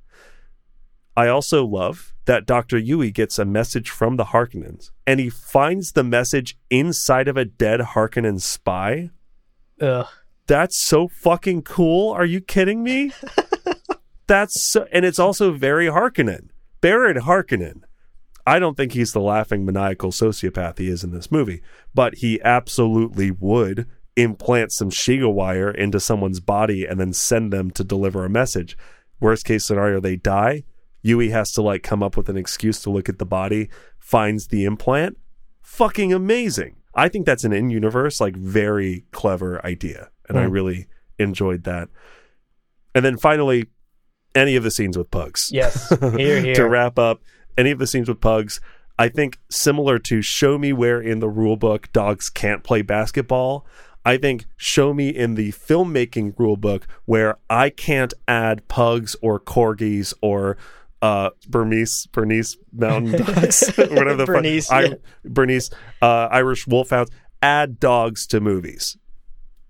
[1.17, 2.79] I also love that Dr.
[2.79, 7.45] Yueh gets a message from the Harkonnens and he finds the message inside of a
[7.45, 9.11] dead Harkonnen spy.
[9.81, 10.07] Ugh.
[10.47, 12.13] That's so fucking cool.
[12.13, 13.13] Are you kidding me?
[14.27, 16.49] That's so, and it's also very Harkonnen.
[16.81, 17.83] Baron Harkonnen.
[18.47, 21.63] I don't think he's the laughing maniacal sociopath he is in this movie,
[21.95, 27.71] but he absolutely would implant some Shiga wire into someone's body and then send them
[27.73, 28.77] to deliver a message.
[29.21, 30.65] Worst case scenario, they die.
[31.05, 33.69] Yueh has to like come up with an excuse to look at the body,
[33.99, 35.17] finds the implant.
[35.63, 36.77] Fucking amazing.
[36.95, 40.11] I think that's an in universe, like very clever idea.
[40.29, 40.51] And I Hmm.
[40.53, 40.87] really
[41.19, 41.89] enjoyed that.
[42.95, 43.67] And then finally,
[44.35, 45.51] any of the scenes with pugs.
[45.53, 45.89] Yes.
[46.17, 46.55] Here, here.
[46.55, 47.21] to wrap up,
[47.57, 48.61] any of the scenes with pugs,
[48.99, 53.65] I think similar to show me where in the rule book dogs can't play basketball.
[54.05, 59.39] I think show me in the filmmaking rule book where I can't add pugs or
[59.39, 60.57] corgis or
[61.03, 64.95] uh Burmese Bernese mountain dogs whatever the Bernese, fuck I, yeah.
[65.25, 65.73] Bernese
[66.03, 67.11] uh Irish wolfhounds
[67.43, 68.97] add dogs to movies.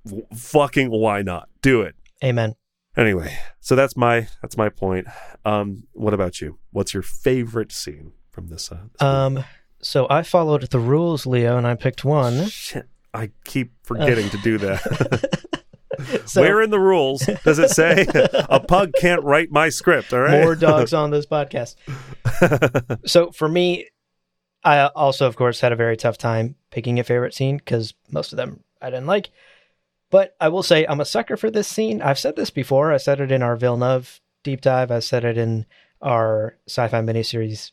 [0.05, 1.49] W- fucking why not?
[1.63, 1.95] Do it.
[2.25, 2.55] Amen.
[2.97, 5.07] Anyway, so that's my that's my point.
[5.45, 6.59] Um, what about you?
[6.73, 8.71] What's your favorite scene from this?
[8.73, 9.45] Uh, this Um,
[9.81, 12.49] so I followed the rules, Leo, and I picked one.
[12.49, 15.45] Shit, I keep forgetting to do that.
[16.27, 20.13] So Where in the rules does it say a pug can't write my script?
[20.13, 21.75] All right, more dogs on this podcast.
[23.07, 23.89] so for me,
[24.63, 28.33] I also, of course, had a very tough time picking a favorite scene because most
[28.33, 29.31] of them I didn't like.
[30.11, 32.03] But I will say I'm a sucker for this scene.
[32.03, 32.93] I've said this before.
[32.93, 34.91] I said it in our Villeneuve deep dive.
[34.91, 35.67] I said it in
[36.03, 37.73] our sci-fi miniseries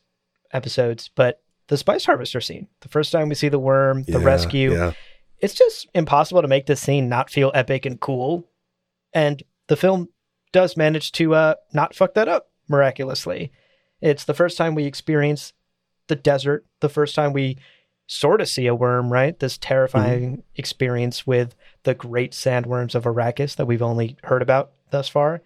[0.52, 1.10] episodes.
[1.14, 4.74] But the spice harvester scene, the first time we see the worm, the Yeah, rescue,
[4.74, 4.94] Yeah,
[5.40, 8.48] it's just impossible to make this scene not feel epic and cool.
[9.14, 10.10] And the film
[10.52, 13.52] does manage to uh, not fuck that up miraculously.
[14.02, 15.54] It's the first time we experience
[16.08, 17.58] the desert, the first time we
[18.08, 19.38] sort of see a worm, right?
[19.38, 25.10] This terrifying experience with the great sandworms of Arrakis that we've only heard about thus
[25.10, 25.42] far.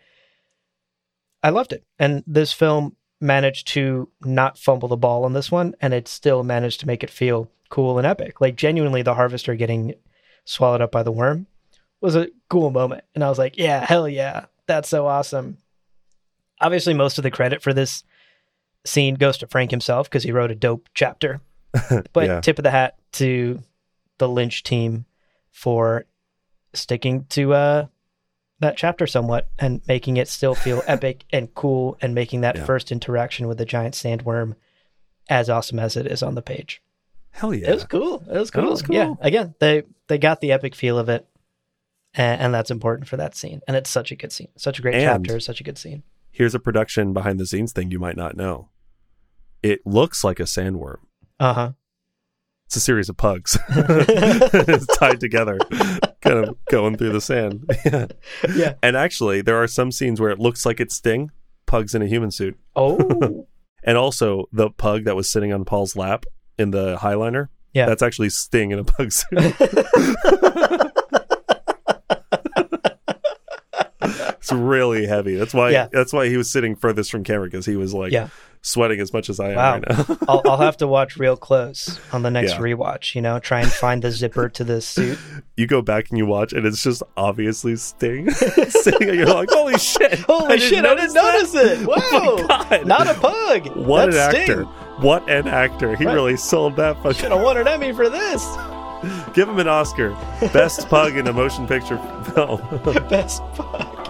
[1.44, 1.84] I loved it.
[1.98, 6.43] And this film managed to not fumble the ball on this one, and it still
[6.43, 8.41] managed to make it feel cool and epic.
[8.41, 9.93] Like, genuinely, the harvester getting
[10.45, 11.48] swallowed up by the worm
[12.02, 13.03] was a cool moment.
[13.15, 15.57] And I was like, yeah, hell yeah, that's so awesome.
[16.60, 18.03] Obviously, most of the credit for this
[18.85, 21.41] scene goes to Frank himself because he wrote a dope chapter.
[22.14, 22.41] But Yeah.
[22.41, 23.61] tip of the hat to
[24.18, 25.06] the Lynch team
[25.52, 26.06] for
[26.73, 27.85] sticking to uh,
[28.62, 32.66] that chapter somewhat and making it still feel epic and cool and making that Yeah.
[32.66, 34.56] first interaction with the giant sandworm
[35.30, 36.82] as awesome as it is on the page.
[37.32, 37.70] hell yeah.
[37.70, 38.24] It was cool.
[38.30, 38.70] It was cool.
[38.70, 38.96] was cool.
[38.96, 39.14] Yeah.
[39.22, 41.26] Again, they they got the epic feel of it,
[42.14, 43.62] and, and that's important for that scene.
[43.68, 44.50] And it's such a good scene.
[44.58, 45.40] Such a great And- chapter.
[45.40, 46.04] Such a good scene.
[46.32, 48.70] Here's a production behind the scenes thing you might not know.
[49.64, 50.98] It looks like a sandworm.
[51.40, 51.72] Uh huh.
[52.68, 53.58] It's a series of pugs.
[53.70, 55.58] it's tied together,
[56.22, 57.69] kind of going through the sand.
[57.85, 58.07] yeah.
[58.53, 58.73] Yeah.
[58.81, 61.31] And actually, there are some scenes where it looks like it's Sting,
[61.65, 62.57] pugs in a human suit.
[62.76, 63.48] Oh.
[63.84, 66.26] And also the pug that was sitting on Paul's lap
[66.60, 67.48] in the Highliner.
[67.73, 67.88] Yeah.
[67.88, 69.31] That's actually Sting in a pug suit.
[74.52, 75.36] it's really heavy.
[75.36, 75.88] That's why Yeah.
[75.91, 78.28] that's why he was sitting furthest from camera because he was like Yeah.
[78.61, 79.72] sweating as much as I am Wow.
[79.73, 80.18] right now.
[80.28, 82.60] I'll, I'll have to watch real close on the next Yeah.
[82.60, 83.15] rewatch.
[83.15, 85.18] You know, try and find the zipper to this suit.
[85.57, 88.30] you go back and you watch and it's just obviously Sting
[88.69, 90.19] sitting and you're like, holy shit.
[90.28, 90.86] Holy shit!
[90.86, 91.88] I didn't notice it.
[91.88, 91.98] Wow.
[92.03, 92.86] Oh God.
[92.86, 93.76] Not a pug.
[93.76, 94.53] What That's an actor.
[94.64, 94.65] Sting.
[95.02, 95.95] What an actor.
[95.95, 96.14] He Right.
[96.14, 98.45] really sold that fucking Should have won an Emmy for this.
[99.34, 100.15] Give him an Oscar.
[100.53, 101.98] Best pug in a motion picture
[102.36, 102.61] film.
[103.10, 104.01] Best pug.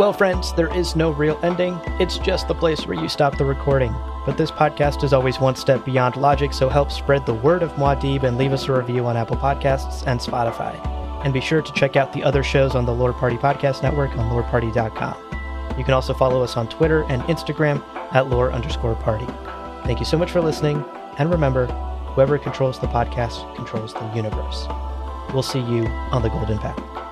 [0.00, 1.78] Well, friends, there is no real ending.
[2.00, 3.94] It's just the place where you stop the recording.
[4.24, 7.72] But this podcast is always one step beyond logic, so help spread the word of
[7.74, 10.74] Muad'Dib and leave us a review on Apple Podcasts and Spotify.
[11.22, 14.16] And be sure to check out the other shows on the Lore Party Podcast Network
[14.16, 15.39] on loreparty.com.
[15.78, 17.82] You can also follow us on Twitter and Instagram
[18.12, 19.26] at lore underscore party.
[19.84, 20.84] Thank you so much for listening,
[21.18, 21.66] and remember,
[22.14, 24.66] whoever controls the podcast controls the universe.
[25.32, 27.09] We'll see you on the Golden Path.